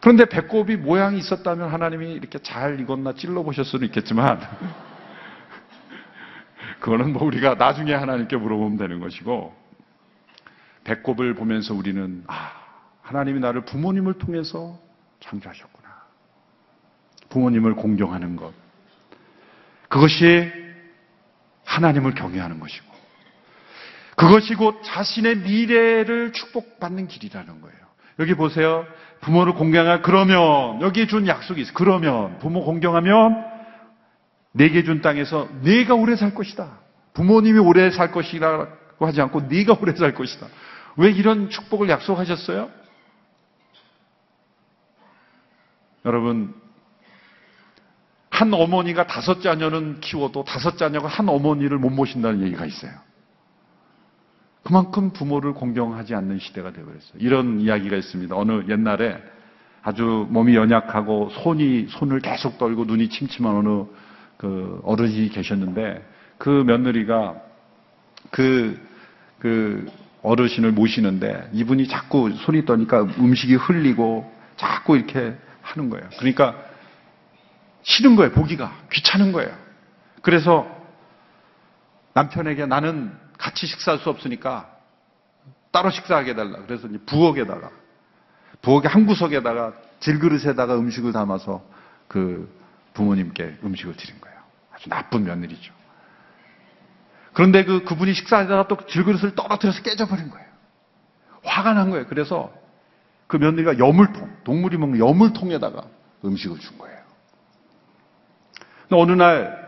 그런데 0.00 0.24
배꼽이 0.24 0.76
모양이 0.76 1.18
있었다면 1.18 1.70
하나님이 1.70 2.12
이렇게 2.12 2.38
잘 2.38 2.80
익었나 2.80 3.14
찔러보실 3.14 3.64
수는 3.64 3.86
있겠지만, 3.86 4.40
그거는 6.80 7.12
뭐 7.12 7.24
우리가 7.24 7.54
나중에 7.54 7.92
하나님께 7.92 8.36
물어보면 8.36 8.78
되는 8.78 9.00
것이고, 9.00 9.54
배꼽을 10.84 11.34
보면서 11.34 11.74
우리는, 11.74 12.24
아, 12.28 12.52
하나님이 13.02 13.40
나를 13.40 13.64
부모님을 13.64 14.14
통해서 14.14 14.78
창조하셨구나. 15.20 15.88
부모님을 17.28 17.74
공경하는 17.74 18.36
것. 18.36 18.52
그것이 19.88 20.65
하나님을 21.66 22.14
경외하는 22.14 22.58
것이고, 22.58 22.86
그것이 24.16 24.54
곧 24.54 24.80
자신의 24.82 25.38
미래를 25.38 26.32
축복받는 26.32 27.06
길이라는 27.06 27.60
거예요. 27.60 27.76
여기 28.18 28.34
보세요. 28.34 28.86
부모를 29.20 29.52
공경할 29.54 30.02
그러면 30.02 30.80
여기 30.80 31.06
준 31.06 31.26
약속이 31.26 31.60
있어. 31.60 31.72
그러면 31.74 32.38
부모 32.38 32.64
공경하면 32.64 33.44
내게 34.52 34.84
준 34.84 35.02
땅에서 35.02 35.48
내가 35.62 35.94
오래 35.94 36.16
살 36.16 36.34
것이다. 36.34 36.78
부모님이 37.12 37.58
오래 37.58 37.90
살 37.90 38.10
것이라고 38.10 39.06
하지 39.06 39.20
않고 39.20 39.42
네가 39.42 39.76
오래 39.80 39.94
살 39.94 40.14
것이다. 40.14 40.46
왜 40.96 41.10
이런 41.10 41.50
축복을 41.50 41.90
약속하셨어요? 41.90 42.70
여러분 46.06 46.54
한 48.36 48.52
어머니가 48.52 49.06
다섯 49.06 49.40
자녀는 49.40 50.00
키워도 50.00 50.44
다섯 50.44 50.76
자녀가 50.76 51.08
한 51.08 51.26
어머니를 51.26 51.78
못 51.78 51.88
모신다는 51.88 52.42
얘기가 52.42 52.66
있어요. 52.66 52.92
그만큼 54.62 55.10
부모를 55.14 55.54
공경하지 55.54 56.14
않는 56.14 56.38
시대가 56.40 56.70
되어버렸어요. 56.70 57.14
이런 57.18 57.62
이야기가 57.62 57.96
있습니다. 57.96 58.36
어느 58.36 58.64
옛날에 58.68 59.16
아주 59.82 60.26
몸이 60.28 60.54
연약하고 60.54 61.30
손이 61.30 61.86
손을 61.88 62.20
계속 62.20 62.58
떨고 62.58 62.84
눈이 62.84 63.08
침침한 63.08 63.56
어느 63.56 63.84
그 64.36 64.82
어른이 64.84 65.30
계셨는데 65.30 66.06
그 66.36 66.50
며느리가 66.50 67.36
그, 68.30 68.78
그 69.38 69.86
어르신을 70.22 70.72
모시는데 70.72 71.48
이분이 71.54 71.88
자꾸 71.88 72.30
손이 72.32 72.66
떠니까 72.66 73.02
음식이 73.18 73.54
흘리고 73.54 74.30
자꾸 74.56 74.96
이렇게 74.96 75.34
하는 75.62 75.88
거예요. 75.88 76.06
그러니까 76.18 76.65
싫은 77.86 78.16
거예요. 78.16 78.32
보기가 78.32 78.72
귀찮은 78.92 79.32
거예요. 79.32 79.56
그래서 80.22 80.66
남편에게 82.14 82.66
나는 82.66 83.16
같이 83.38 83.66
식사할 83.66 84.00
수 84.00 84.10
없으니까 84.10 84.68
따로 85.70 85.90
식사하게 85.90 86.30
해달라. 86.30 86.58
그래서 86.66 86.88
이제 86.88 86.98
부엌에다가 87.06 87.70
부엌의 88.62 88.90
한 88.90 89.06
구석에다가 89.06 89.74
질그릇에다가 90.00 90.76
음식을 90.76 91.12
담아서 91.12 91.64
그 92.08 92.52
부모님께 92.94 93.58
음식을 93.62 93.96
드린 93.96 94.20
거예요. 94.20 94.36
아주 94.72 94.88
나쁜 94.88 95.24
며느리죠. 95.24 95.72
그런데 97.34 97.64
그 97.64 97.84
그분이 97.84 98.14
식사하다가 98.14 98.66
또 98.66 98.84
질그릇을 98.86 99.34
떨어뜨려서 99.36 99.82
깨져버린 99.82 100.30
거예요. 100.30 100.46
화가 101.44 101.74
난 101.74 101.90
거예요. 101.90 102.06
그래서 102.06 102.52
그 103.28 103.36
며느리가 103.36 103.78
여물통, 103.78 104.38
동물이 104.42 104.76
먹는 104.78 104.98
여물통에다가 104.98 105.84
음식을 106.24 106.58
준 106.58 106.78
거예요. 106.78 107.05
어느 108.90 109.12
날 109.12 109.66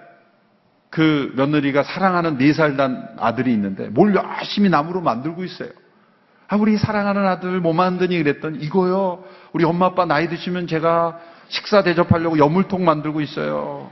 그 0.91 1.33
며느리가 1.37 1.83
사랑하는 1.83 2.39
네 2.39 2.53
살 2.53 2.77
난 2.77 3.15
아들이 3.19 3.53
있는데 3.53 3.89
뭘 3.89 4.15
열심히 4.15 4.69
나무로 4.71 5.01
만들고 5.01 5.45
있어요. 5.45 5.71
아, 6.49 6.57
우리 6.57 6.79
사랑하는 6.79 7.27
아들 7.27 7.61
뭐 7.61 7.75
만드니 7.75 8.17
그랬더니 8.23 8.59
이거요. 8.61 9.23
우리 9.53 9.65
엄마 9.65 9.87
아빠 9.87 10.07
나이 10.07 10.29
드시면 10.29 10.67
제가 10.67 11.19
식사 11.49 11.83
대접하려고 11.83 12.39
여물통 12.39 12.85
만들고 12.85 13.21
있어요. 13.21 13.91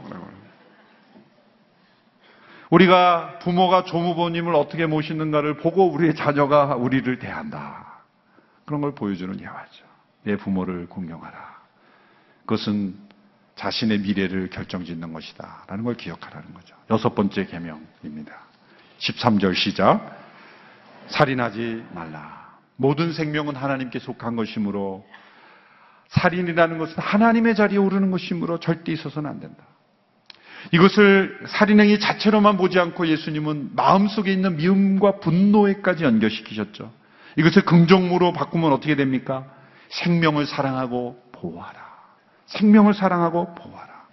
우리가 2.70 3.38
부모가 3.40 3.84
조무부님을 3.84 4.54
어떻게 4.54 4.86
모시는가를 4.86 5.58
보고 5.58 5.90
우리의 5.92 6.14
자녀가 6.14 6.74
우리를 6.74 7.18
대한다. 7.18 8.02
그런 8.64 8.80
걸 8.80 8.94
보여주는 8.94 9.38
예화죠. 9.38 9.84
내 10.24 10.36
부모를 10.36 10.88
공경하라. 10.88 11.56
그것은 12.46 12.96
자신의 13.56 14.00
미래를 14.00 14.50
결정짓는 14.50 15.12
것이다. 15.12 15.64
라는 15.66 15.84
걸 15.84 15.96
기억하라는 15.96 16.54
거죠. 16.54 16.76
여섯 16.90 17.14
번째 17.14 17.46
계명입니다. 17.46 18.34
13절 18.98 19.54
시작. 19.54 20.16
살인하지 21.08 21.84
말라. 21.92 22.58
모든 22.76 23.12
생명은 23.12 23.56
하나님께 23.56 23.98
속한 23.98 24.36
것이므로 24.36 25.06
살인이라는 26.08 26.78
것은 26.78 26.94
하나님의 26.98 27.54
자리에 27.54 27.78
오르는 27.78 28.10
것이므로 28.10 28.60
절대 28.60 28.92
있어서는 28.92 29.28
안 29.28 29.40
된다. 29.40 29.64
이것을 30.72 31.40
살인행위 31.48 31.98
자체로만 32.00 32.56
보지 32.56 32.78
않고 32.78 33.06
예수님은 33.06 33.70
마음속에 33.74 34.32
있는 34.32 34.56
미움과 34.56 35.20
분노에까지 35.20 36.04
연결시키셨죠. 36.04 36.92
이것을 37.36 37.62
긍정무로 37.62 38.32
바꾸면 38.32 38.72
어떻게 38.72 38.96
됩니까? 38.96 39.46
생명을 39.88 40.46
사랑하고 40.46 41.22
보호하라. 41.32 41.85
생명을 42.46 42.94
사랑하고 42.94 43.54
보호하라. 43.54 44.06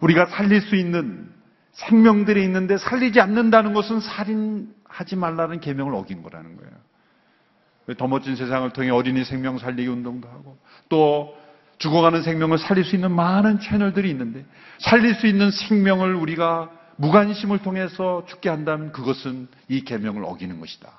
우리가 0.00 0.26
살릴 0.26 0.60
수 0.60 0.76
있는 0.76 1.30
생명들이 1.72 2.42
있는데 2.44 2.76
살리지 2.76 3.20
않는다는 3.20 3.72
것은 3.72 4.00
살인하지 4.00 5.16
말라는 5.16 5.60
계명을 5.60 5.94
어긴 5.94 6.22
거라는 6.22 6.56
거예요. 6.56 6.72
더 7.96 8.06
멋진 8.06 8.36
세상을 8.36 8.68
통해 8.70 8.90
어린이 8.90 9.24
생명 9.24 9.58
살리기 9.58 9.88
운동도 9.88 10.28
하고 10.28 10.58
또 10.88 11.34
죽어가는 11.78 12.22
생명을 12.22 12.58
살릴 12.58 12.84
수 12.84 12.96
있는 12.96 13.12
많은 13.12 13.60
채널들이 13.60 14.10
있는데 14.10 14.44
살릴 14.80 15.14
수 15.14 15.26
있는 15.26 15.50
생명을 15.50 16.14
우리가 16.14 16.70
무관심을 16.96 17.60
통해서 17.60 18.24
죽게 18.26 18.48
한다면 18.48 18.92
그것은 18.92 19.48
이 19.68 19.84
계명을 19.84 20.24
어기는 20.24 20.58
것이다. 20.58 20.90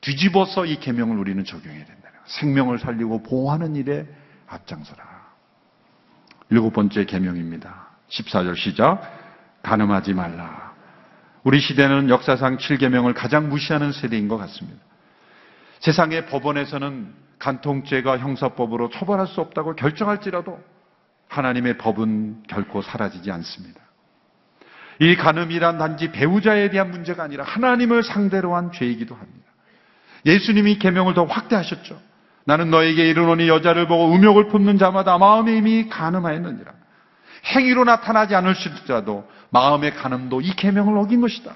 뒤집어서 0.00 0.64
이 0.64 0.78
계명을 0.78 1.18
우리는 1.18 1.44
적용해야 1.44 1.84
된다. 1.84 2.08
생명을 2.26 2.78
살리고 2.78 3.22
보호하는 3.24 3.74
일에 3.74 4.06
앞장서라. 4.46 5.13
일곱 6.50 6.72
번째 6.72 7.04
계명입니다. 7.04 7.88
14절 8.08 8.56
시작. 8.56 9.00
가늠하지 9.62 10.14
말라. 10.14 10.74
우리 11.42 11.60
시대는 11.60 12.08
역사상 12.08 12.58
7계명을 12.58 13.14
가장 13.14 13.48
무시하는 13.48 13.92
세대인 13.92 14.28
것 14.28 14.36
같습니다. 14.38 14.80
세상의 15.80 16.26
법원에서는 16.26 17.12
간통죄가 17.38 18.18
형사법으로 18.18 18.88
처벌할 18.90 19.26
수 19.26 19.40
없다고 19.40 19.76
결정할지라도 19.76 20.58
하나님의 21.28 21.78
법은 21.78 22.44
결코 22.48 22.80
사라지지 22.80 23.30
않습니다. 23.30 23.80
이 25.00 25.16
간음이란 25.16 25.78
단지 25.78 26.12
배우자에 26.12 26.70
대한 26.70 26.90
문제가 26.90 27.24
아니라 27.24 27.44
하나님을 27.44 28.02
상대로 28.02 28.54
한 28.54 28.72
죄이기도 28.72 29.14
합니다. 29.14 29.50
예수님이 30.24 30.78
계명을 30.78 31.14
더 31.14 31.24
확대하셨죠. 31.24 32.00
나는 32.44 32.70
너에게 32.70 33.08
이르노니 33.08 33.48
여자를 33.48 33.86
보고 33.86 34.14
음욕을 34.14 34.48
품는 34.48 34.78
자마다 34.78 35.18
마음에 35.18 35.56
이미 35.56 35.88
간음하였느니라. 35.88 36.72
행위로 37.46 37.84
나타나지 37.84 38.34
않을지라도 38.34 39.28
마음의 39.50 39.94
간음도 39.94 40.40
이 40.40 40.50
계명을 40.54 40.96
어긴 40.98 41.20
것이다. 41.20 41.54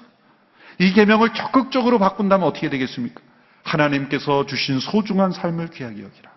이 0.79 0.93
계명을 0.93 1.33
적극적으로 1.33 1.99
바꾼다면 1.99 2.47
어떻게 2.47 2.69
되겠습니까? 2.69 3.21
하나님께서 3.63 4.45
주신 4.45 4.79
소중한 4.79 5.31
삶을 5.31 5.71
귀하게 5.71 6.03
여기라. 6.03 6.31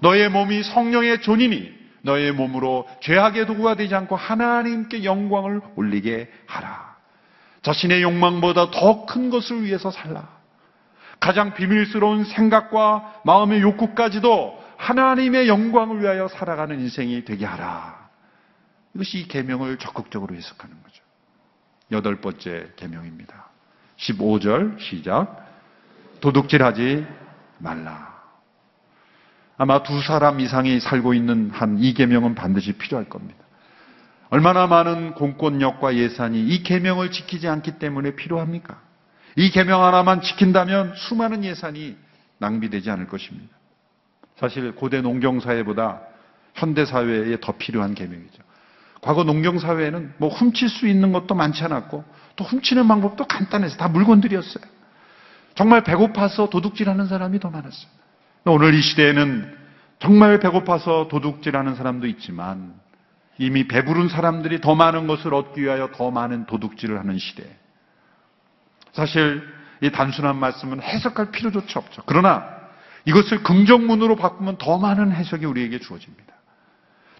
너의 0.00 0.28
몸이 0.30 0.62
성령의 0.62 1.22
존이니 1.22 1.78
너의 2.02 2.32
몸으로 2.32 2.88
죄악의 3.00 3.46
도구가 3.46 3.74
되지 3.74 3.94
않고 3.94 4.16
하나님께 4.16 5.04
영광을 5.04 5.60
올리게 5.76 6.30
하라. 6.46 6.96
자신의 7.62 8.02
욕망보다 8.02 8.70
더 8.70 9.06
큰 9.06 9.30
것을 9.30 9.64
위해서 9.64 9.90
살라. 9.90 10.37
가장 11.20 11.54
비밀스러운 11.54 12.24
생각과 12.24 13.20
마음의 13.24 13.60
욕구까지도 13.62 14.62
하나님의 14.76 15.48
영광을 15.48 16.00
위하여 16.00 16.28
살아가는 16.28 16.78
인생이 16.78 17.24
되게 17.24 17.44
하라. 17.44 18.08
이것이 18.94 19.20
이 19.20 19.28
계명을 19.28 19.78
적극적으로 19.78 20.34
해석하는 20.34 20.82
거죠. 20.82 21.02
여덟 21.90 22.20
번째 22.20 22.70
계명입니다. 22.76 23.48
15절 23.96 24.78
시작. 24.80 25.46
도둑질하지 26.20 27.06
말라. 27.58 28.16
아마 29.56 29.82
두 29.82 30.00
사람 30.02 30.38
이상이 30.38 30.78
살고 30.78 31.14
있는 31.14 31.50
한 31.50 31.78
이 31.78 31.94
계명은 31.94 32.36
반드시 32.36 32.72
필요할 32.74 33.08
겁니다. 33.08 33.44
얼마나 34.30 34.66
많은 34.66 35.14
공권력과 35.14 35.96
예산이 35.96 36.40
이 36.40 36.62
계명을 36.62 37.10
지키지 37.10 37.48
않기 37.48 37.78
때문에 37.78 38.14
필요합니까? 38.14 38.80
이 39.38 39.50
계명 39.50 39.84
하나만 39.84 40.20
지킨다면 40.20 40.94
수많은 40.96 41.44
예산이 41.44 41.96
낭비되지 42.38 42.90
않을 42.90 43.06
것입니다. 43.06 43.56
사실 44.34 44.74
고대 44.74 45.00
농경 45.00 45.38
사회보다 45.38 46.00
현대 46.54 46.84
사회에 46.84 47.38
더 47.40 47.52
필요한 47.52 47.94
계명이죠. 47.94 48.42
과거 49.00 49.22
농경 49.22 49.60
사회에는 49.60 50.14
뭐 50.18 50.28
훔칠 50.28 50.68
수 50.68 50.88
있는 50.88 51.12
것도 51.12 51.36
많지 51.36 51.62
않았고 51.62 52.04
또 52.34 52.44
훔치는 52.44 52.88
방법도 52.88 53.28
간단해서 53.28 53.76
다 53.76 53.86
물건들이었어요. 53.86 54.64
정말 55.54 55.84
배고파서 55.84 56.50
도둑질하는 56.50 57.06
사람이 57.06 57.38
더 57.38 57.48
많았어요. 57.48 57.88
오늘 58.46 58.74
이 58.74 58.82
시대에는 58.82 59.56
정말 60.00 60.40
배고파서 60.40 61.06
도둑질하는 61.06 61.76
사람도 61.76 62.08
있지만 62.08 62.74
이미 63.38 63.68
배부른 63.68 64.08
사람들이 64.08 64.60
더 64.60 64.74
많은 64.74 65.06
것을 65.06 65.32
얻기 65.32 65.62
위하여 65.62 65.90
더 65.94 66.10
많은 66.10 66.46
도둑질을 66.46 66.98
하는 66.98 67.18
시대. 67.18 67.44
사실 68.92 69.42
이 69.80 69.90
단순한 69.90 70.36
말씀은 70.36 70.82
해석할 70.82 71.30
필요조차 71.30 71.80
없죠. 71.80 72.02
그러나 72.06 72.44
이것을 73.04 73.42
긍정문으로 73.42 74.16
바꾸면 74.16 74.58
더 74.58 74.78
많은 74.78 75.12
해석이 75.12 75.46
우리에게 75.46 75.78
주어집니다. 75.78 76.34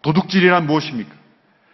도둑질이란 0.02 0.66
무엇입니까? 0.66 1.14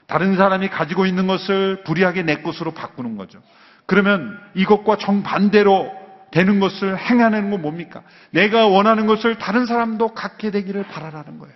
다른 0.07 0.37
사람이 0.37 0.68
가지고 0.68 1.07
있는 1.07 1.26
것을 1.26 1.83
불이하게 1.85 2.22
내 2.22 2.42
것으로 2.42 2.72
바꾸는 2.72 3.16
거죠. 3.16 3.42
그러면 3.87 4.38
이것과 4.54 4.98
정반대로 4.98 5.92
되는 6.30 6.61
것을 6.61 6.98
행하는 6.98 7.50
건 7.50 7.62
뭡니까? 7.62 8.02
내가 8.30 8.66
원하는 8.66 9.07
것을 9.07 9.38
다른 9.38 9.66
사람도 9.66 10.14
갖게 10.14 10.50
되기를 10.50 10.85
바라라는 10.85 11.38
거예요. 11.38 11.54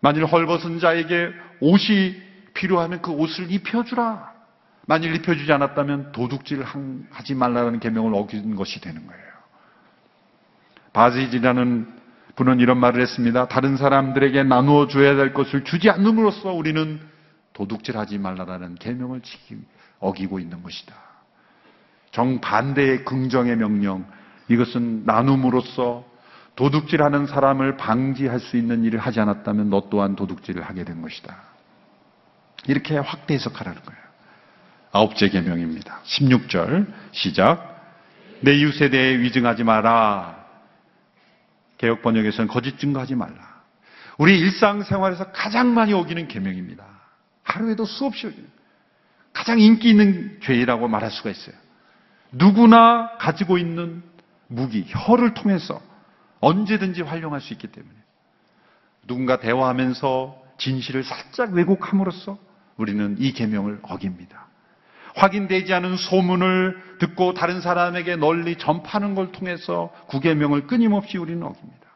만일 0.00 0.26
헐벗은 0.26 0.80
자에게 0.80 1.32
옷이 1.60 2.16
필요하면 2.54 3.02
그 3.02 3.10
옷을 3.12 3.50
입혀주라. 3.50 4.35
만일 4.86 5.14
입혀주지 5.16 5.52
않았다면 5.52 6.12
도둑질 6.12 6.64
하지 7.10 7.34
말라는 7.34 7.80
계명을 7.80 8.14
어긴 8.14 8.54
것이 8.54 8.80
되는 8.80 9.06
거예요. 9.06 9.26
바지지라는 10.92 11.94
분은 12.36 12.60
이런 12.60 12.78
말을 12.78 13.02
했습니다. 13.02 13.48
다른 13.48 13.76
사람들에게 13.76 14.44
나누어 14.44 14.86
줘야 14.86 15.16
될 15.16 15.34
것을 15.34 15.64
주지 15.64 15.90
않음으로써 15.90 16.52
우리는 16.52 17.00
도둑질하지 17.52 18.18
말라라는 18.18 18.76
계명을 18.76 19.22
어기고 19.98 20.38
있는 20.38 20.62
것이다. 20.62 20.94
정반대의 22.12 23.04
긍정의 23.04 23.56
명령, 23.56 24.06
이것은 24.48 25.04
나눔으로써 25.04 26.04
도둑질하는 26.54 27.26
사람을 27.26 27.76
방지할 27.76 28.40
수 28.40 28.56
있는 28.56 28.84
일을 28.84 28.98
하지 28.98 29.20
않았다면 29.20 29.68
너 29.68 29.88
또한 29.90 30.16
도둑질을 30.16 30.62
하게 30.62 30.84
된 30.84 31.02
것이다. 31.02 31.36
이렇게 32.66 32.96
확대 32.96 33.34
해석하라는 33.34 33.82
거예요. 33.82 34.05
아홉째 34.96 35.28
계명입니다. 35.28 36.00
16절 36.04 36.86
시작. 37.12 37.76
내 38.40 38.54
이웃에 38.54 38.88
대해 38.88 39.18
위증하지 39.18 39.62
마라. 39.62 40.44
개혁 41.76 42.00
번역에서는 42.02 42.48
거짓 42.48 42.78
증거하지 42.78 43.14
말라. 43.14 43.56
우리 44.16 44.38
일상생활에서 44.38 45.32
가장 45.32 45.74
많이 45.74 45.92
어기는 45.92 46.26
계명입니다. 46.28 46.84
하루에도 47.42 47.84
수없이 47.84 48.26
어기는 48.26 48.48
가장 49.34 49.60
인기 49.60 49.90
있는 49.90 50.38
죄라고 50.42 50.88
말할 50.88 51.10
수가 51.10 51.28
있어요. 51.30 51.54
누구나 52.32 53.10
가지고 53.18 53.58
있는 53.58 54.02
무기, 54.46 54.86
혀를 54.88 55.34
통해서 55.34 55.80
언제든지 56.40 57.02
활용할 57.02 57.42
수 57.42 57.52
있기 57.52 57.66
때문에 57.66 57.94
누군가 59.06 59.38
대화하면서 59.40 60.42
진실을 60.56 61.04
살짝 61.04 61.52
왜곡함으로써 61.52 62.38
우리는 62.78 63.16
이 63.18 63.32
계명을 63.32 63.80
어깁니다. 63.82 64.46
확인되지 65.16 65.72
않은 65.74 65.96
소문을 65.96 66.98
듣고 66.98 67.34
다른 67.34 67.60
사람에게 67.60 68.16
널리 68.16 68.56
전파하는 68.56 69.14
걸 69.14 69.32
통해서 69.32 69.92
구계명을 70.08 70.66
끊임없이 70.66 71.18
우리는 71.18 71.42
어깁니다. 71.42 71.86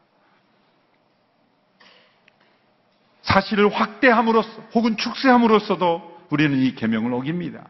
사실을 3.21 3.69
확대함으로써 3.69 4.49
혹은 4.73 4.97
축세함으로써도 4.97 6.19
우리는 6.31 6.57
이 6.57 6.75
계명을 6.75 7.13
어깁니다. 7.13 7.67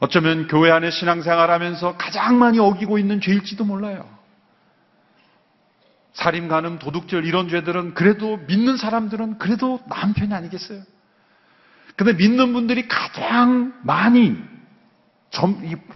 어쩌면 0.00 0.48
교회 0.48 0.70
안에 0.70 0.90
신앙생활 0.90 1.50
하면서 1.50 1.96
가장 1.98 2.38
많이 2.38 2.58
어기고 2.58 2.98
있는 2.98 3.20
죄일지도 3.20 3.64
몰라요. 3.64 4.19
살인, 6.12 6.48
간음, 6.48 6.78
도둑질 6.78 7.24
이런 7.24 7.48
죄들은 7.48 7.94
그래도 7.94 8.38
믿는 8.48 8.76
사람들은 8.76 9.38
그래도 9.38 9.80
나은 9.88 10.12
편이 10.12 10.34
아니겠어요? 10.34 10.82
근데 11.96 12.12
믿는 12.14 12.52
분들이 12.52 12.88
가장 12.88 13.74
많이 13.82 14.36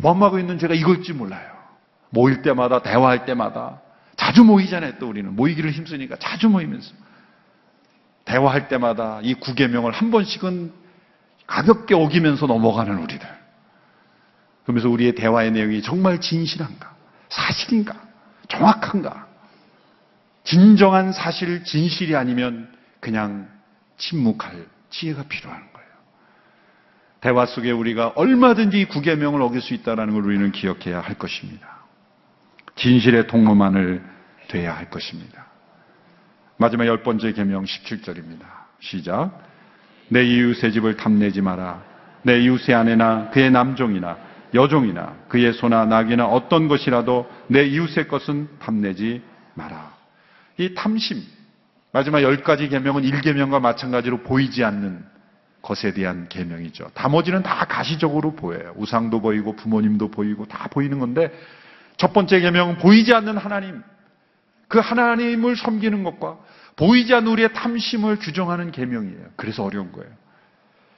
범하고 0.03 0.39
있는 0.39 0.59
죄가 0.59 0.75
이걸지 0.75 1.13
몰라요. 1.13 1.53
모일 2.11 2.43
때마다, 2.43 2.83
대화할 2.83 3.25
때마다. 3.25 3.81
자주 4.17 4.45
모이잖아요, 4.45 4.99
또 5.01 5.09
우리는. 5.09 5.35
모이기를 5.35 5.73
힘쓰니까 5.73 6.17
자주 6.21 6.49
모이면서. 6.49 6.93
대화할 8.25 8.69
때마다 8.69 9.21
이 9.23 9.35
구계명을 9.35 9.93
한 9.93 10.11
번씩은 10.11 10.73
가볍게 11.47 11.95
어기면서 11.95 12.47
넘어가는 12.47 12.97
우리들. 12.99 13.29
그러면서 14.63 14.89
우리의 14.89 15.15
대화의 15.15 15.51
내용이 15.53 15.83
정말 15.83 16.21
진실한가? 16.21 16.95
사실인가? 17.29 17.95
정확한가? 18.49 19.27
진정한 20.45 21.13
사실, 21.13 21.65
진실이 21.65 22.15
아니면 22.15 22.73
그냥 23.01 23.49
침묵할 23.97 24.67
지혜가 24.91 25.25
필요한 25.25 25.61
거예요. 25.73 25.89
대화 27.21 27.47
속에 27.47 27.71
우리가 27.71 28.09
얼마든지 28.17 28.85
구계명을 28.87 29.41
어길 29.41 29.63
수 29.63 29.73
있다는 29.75 30.13
걸 30.13 30.25
우리는 30.25 30.53
기억해야 30.53 31.01
할 31.01 31.17
것입니다. 31.17 31.67
진실의 32.77 33.27
통로만을 33.27 34.05
돼야 34.49 34.77
할 34.77 34.91
것입니다. 34.91 35.47
마지막 36.59 36.87
열 36.87 37.03
번째 37.03 37.33
계명 37.33 37.65
17절입니다. 37.65 38.43
시작. 38.81 39.43
내 40.09 40.23
이웃의 40.23 40.73
집을 40.73 40.97
탐내지 40.97 41.41
마라. 41.41 41.83
내 42.23 42.41
이웃의 42.41 42.75
아내나 42.75 43.31
그의 43.31 43.51
남종이나 43.51 44.19
여종이나 44.53 45.17
그의 45.29 45.53
소나 45.55 45.87
낙이나 45.87 46.27
어떤 46.27 46.69
것이라도 46.69 47.31
내 47.49 47.65
이웃의 47.65 48.09
것은 48.09 48.49
탐내지 48.61 49.23
마라. 49.55 49.94
이 50.59 50.75
탐심 50.75 51.23
마지막 51.93 52.23
열 52.23 52.43
가지 52.43 52.69
계명은 52.69 53.03
1계명과 53.03 53.61
마찬가지로 53.61 54.23
보이지 54.23 54.65
않는 54.65 55.05
것에 55.63 55.95
대한 55.95 56.29
계명이죠. 56.29 56.91
나머지는 56.95 57.43
다 57.43 57.65
가시적으로 57.65 58.35
보여요. 58.35 58.75
우상도 58.77 59.21
보이고 59.21 59.57
부모님도 59.57 60.11
보이고 60.11 60.45
다 60.47 60.69
보이는 60.69 60.99
건데 60.99 61.33
첫 61.97 62.13
번째 62.13 62.41
계명은 62.41 62.79
보이지 62.79 63.15
않는 63.15 63.37
하나님 63.37 63.83
그 64.69 64.79
하나님을 64.79 65.57
섬기는 65.57 66.03
것과 66.05 66.39
보이지 66.77 67.15
않는 67.15 67.31
우리의 67.31 67.53
탐심을 67.53 68.19
규정하는 68.19 68.73
계명이에요. 68.73 69.27
그래서 69.37 69.65
어려운 69.65 69.93
거예요. 69.93 70.11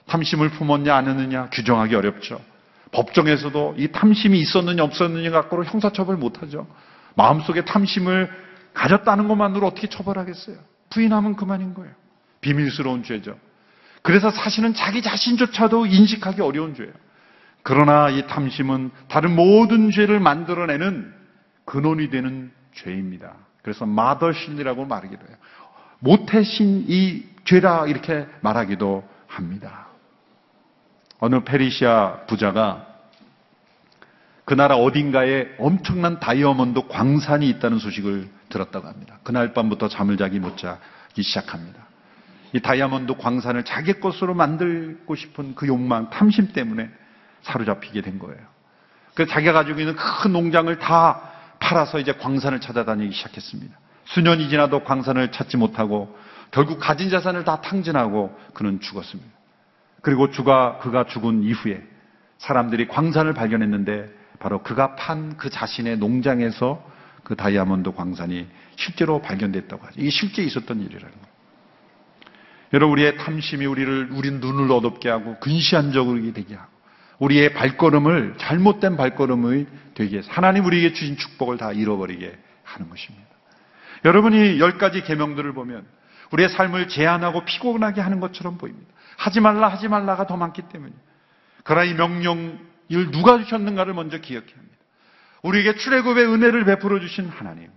탐심을 0.07 0.49
품었냐 0.49 0.95
안 0.95 1.07
했느냐 1.07 1.49
규정하기 1.51 1.95
어렵죠. 1.95 2.41
법정에서도 2.91 3.75
이 3.77 3.89
탐심이 3.91 4.39
있었느냐 4.39 4.83
없었느냐 4.83 5.31
갖고로 5.31 5.65
형사처벌 5.65 6.17
못하죠. 6.17 6.67
마음속에 7.15 7.65
탐심을 7.65 8.46
가졌다는 8.77 9.27
것만으로 9.27 9.65
어떻게 9.65 9.87
처벌하겠어요? 9.87 10.55
부인하면 10.91 11.35
그만인 11.35 11.73
거예요. 11.73 11.91
비밀스러운 12.41 13.01
죄죠. 13.03 13.37
그래서 14.03 14.29
사실은 14.29 14.75
자기 14.75 15.01
자신조차도 15.01 15.87
인식하기 15.87 16.41
어려운 16.41 16.75
죄예요. 16.75 16.93
그러나 17.63 18.09
이 18.09 18.25
탐심은 18.27 18.91
다른 19.09 19.35
모든 19.35 19.89
죄를 19.89 20.19
만들어내는 20.19 21.11
근원이 21.65 22.11
되는 22.11 22.51
죄입니다. 22.73 23.33
그래서 23.63 23.85
마더신이라고 23.85 24.85
말하기도 24.85 25.27
해요. 25.27 25.35
모태신 25.99 26.85
이 26.87 27.23
죄라 27.45 27.87
이렇게 27.87 28.27
말하기도 28.41 29.03
합니다. 29.25 29.87
어느 31.19 31.43
페리시아 31.43 32.27
부자가 32.27 32.85
그 34.47 34.53
나라 34.53 34.77
어딘가에 34.77 35.55
엄청난 35.59 36.21
다이아몬드 36.21 36.87
광산이 36.87 37.49
있다는 37.49 37.79
소식을 37.79 38.29
들었다고 38.47 38.87
합니다. 38.87 39.19
그날 39.23 39.51
밤부터 39.51 39.89
잠을 39.89 40.15
자기 40.15 40.39
못 40.39 40.55
자기 40.55 41.21
시작합니다. 41.21 41.85
이 42.53 42.61
다이아몬드 42.61 43.17
광산을 43.17 43.65
자기 43.65 43.99
것으로 43.99 44.33
만들고 44.35 45.15
싶은 45.15 45.53
그 45.53 45.67
욕망, 45.67 46.09
탐심 46.11 46.53
때문에 46.53 46.89
사로잡히게 47.41 47.99
된 47.99 48.19
거예요. 48.19 48.39
그래서 49.15 49.33
자기가 49.33 49.51
가지고 49.51 49.81
있는 49.81 49.97
큰 49.97 50.31
농장을 50.31 50.79
다 50.79 51.29
팔아서 51.59 51.99
이제 51.99 52.13
광산을 52.13 52.61
찾아다니기 52.61 53.13
시작했습니다. 53.13 53.77
수년이 54.05 54.47
지나도 54.47 54.85
광산을 54.85 55.33
찾지 55.33 55.57
못하고 55.57 56.17
결국 56.51 56.79
가진 56.79 57.09
자산을 57.09 57.43
다 57.43 57.59
탕진하고 57.59 58.33
그는 58.53 58.79
죽었습니다. 58.79 59.29
그리고 60.01 60.31
주가 60.31 60.77
그가 60.77 61.03
죽은 61.03 61.43
이후에 61.43 61.83
사람들이 62.37 62.87
광산을 62.87 63.33
발견했는데 63.33 64.15
바로 64.39 64.61
그가 64.63 64.95
판 64.95 65.37
그 65.37 65.49
자신의 65.49 65.97
농장에서 65.97 66.83
그 67.23 67.35
다이아몬드 67.35 67.91
광산이 67.91 68.47
실제로 68.75 69.21
발견됐다고 69.21 69.85
하죠. 69.85 69.99
이게 69.99 70.09
실제 70.09 70.43
있었던 70.43 70.79
일이라는 70.79 71.11
거예요. 71.11 71.27
여러분 72.73 72.93
우리의 72.93 73.17
탐심이 73.17 73.65
우리를 73.65 74.09
우리 74.11 74.31
눈을 74.31 74.71
어둡게 74.71 75.09
하고 75.09 75.39
근시안적으로 75.39 76.19
되게 76.33 76.55
하고 76.55 76.69
우리의 77.19 77.53
발걸음을 77.53 78.35
잘못된 78.37 78.97
발걸음이 78.97 79.65
되게 79.95 80.21
하나님 80.27 80.65
우리에게 80.65 80.93
주신 80.93 81.17
축복을 81.17 81.57
다 81.57 81.71
잃어버리게 81.71 82.37
하는 82.63 82.89
것입니다. 82.89 83.27
여러분이 84.05 84.59
열 84.59 84.77
가지 84.77 85.01
계명들을 85.01 85.53
보면 85.53 85.85
우리의 86.31 86.49
삶을 86.49 86.87
제한하고 86.89 87.45
피곤하게 87.45 88.01
하는 88.01 88.19
것처럼 88.19 88.57
보입니다. 88.57 88.87
하지 89.17 89.39
말라 89.39 89.69
하지 89.69 89.87
말라가 89.87 90.27
더 90.27 90.37
많기 90.37 90.61
때문이에요. 90.63 90.99
그러나 91.63 91.85
이 91.85 91.93
명령 91.93 92.59
을 92.93 93.11
누가 93.11 93.37
주셨는가를 93.37 93.93
먼저 93.93 94.19
기억해야 94.19 94.51
합니다. 94.55 94.77
우리에게 95.41 95.75
출애굽의 95.75 96.25
은혜를 96.25 96.65
베풀어 96.65 96.99
주신 96.99 97.27
하나님. 97.27 97.69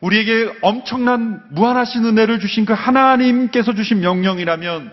우리에게 0.00 0.58
엄청난 0.62 1.42
무한하신 1.50 2.04
은혜를 2.04 2.40
주신 2.40 2.64
그 2.64 2.72
하나님께서 2.72 3.74
주신 3.74 4.00
명령이라면 4.00 4.92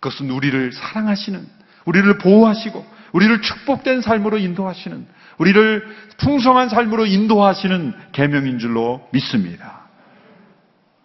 그것은 0.00 0.30
우리를 0.30 0.72
사랑하시는, 0.72 1.46
우리를 1.86 2.18
보호하시고, 2.18 2.86
우리를 3.12 3.40
축복된 3.42 4.00
삶으로 4.00 4.38
인도하시는, 4.38 5.06
우리를 5.38 5.86
풍성한 6.18 6.68
삶으로 6.68 7.06
인도하시는 7.06 7.94
계명인 8.12 8.58
줄로 8.58 9.08
믿습니다. 9.12 9.84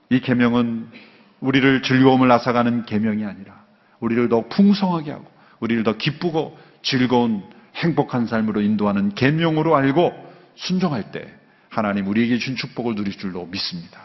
이 0.10 0.20
계명은 0.20 0.88
우리를 1.40 1.82
즐거움을 1.82 2.32
앗아가는 2.32 2.86
계명이 2.86 3.26
아니라 3.26 3.64
우리를 4.00 4.30
더 4.30 4.48
풍성하게 4.48 5.12
하고 5.12 5.26
우리를 5.60 5.84
더 5.84 5.98
기쁘고 5.98 6.58
즐거운 6.82 7.44
행복한 7.76 8.26
삶으로 8.26 8.61
인도하는 8.61 9.13
계명으로 9.15 9.76
알고 9.76 10.13
순종할 10.55 11.11
때 11.11 11.28
하나님 11.70 12.07
우리에게 12.07 12.38
준 12.38 12.55
축복을 12.55 12.95
누릴 12.95 13.17
줄로 13.17 13.45
믿습니다. 13.45 14.01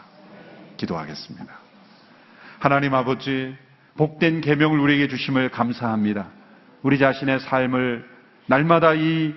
기도하겠습니다. 0.77 1.45
하나님 2.59 2.93
아버지 2.93 3.55
복된 3.97 4.41
계명을 4.41 4.79
우리에게 4.79 5.07
주심을 5.07 5.49
감사합니다. 5.49 6.27
우리 6.83 6.99
자신의 6.99 7.39
삶을 7.39 8.05
날마다 8.47 8.93
이 8.93 9.33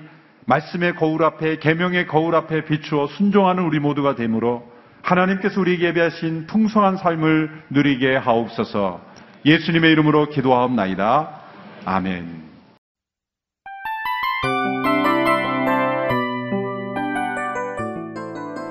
말씀의 0.47 0.97
거울 0.97 1.25
앞에 1.25 1.59
계명의 1.59 2.07
거울 2.07 2.35
앞에 2.35 2.65
비추어 2.65 3.07
순종하는 3.07 3.65
우리 3.65 3.79
모두가 3.79 4.15
되므로 4.17 4.71
하나님께서 5.03 5.61
우리에게 5.61 5.87
예배하신 5.87 6.47
풍성한 6.47 6.97
삶을 6.97 7.65
누리게 7.71 8.17
하옵소서. 8.17 9.01
예수님의 9.45 9.93
이름으로 9.93 10.29
기도하옵나이다. 10.29 11.31
아멘. 11.85 12.48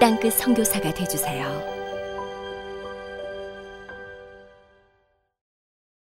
땅끝 0.00 0.34
성교사가 0.34 0.94
되주세요 0.94 1.77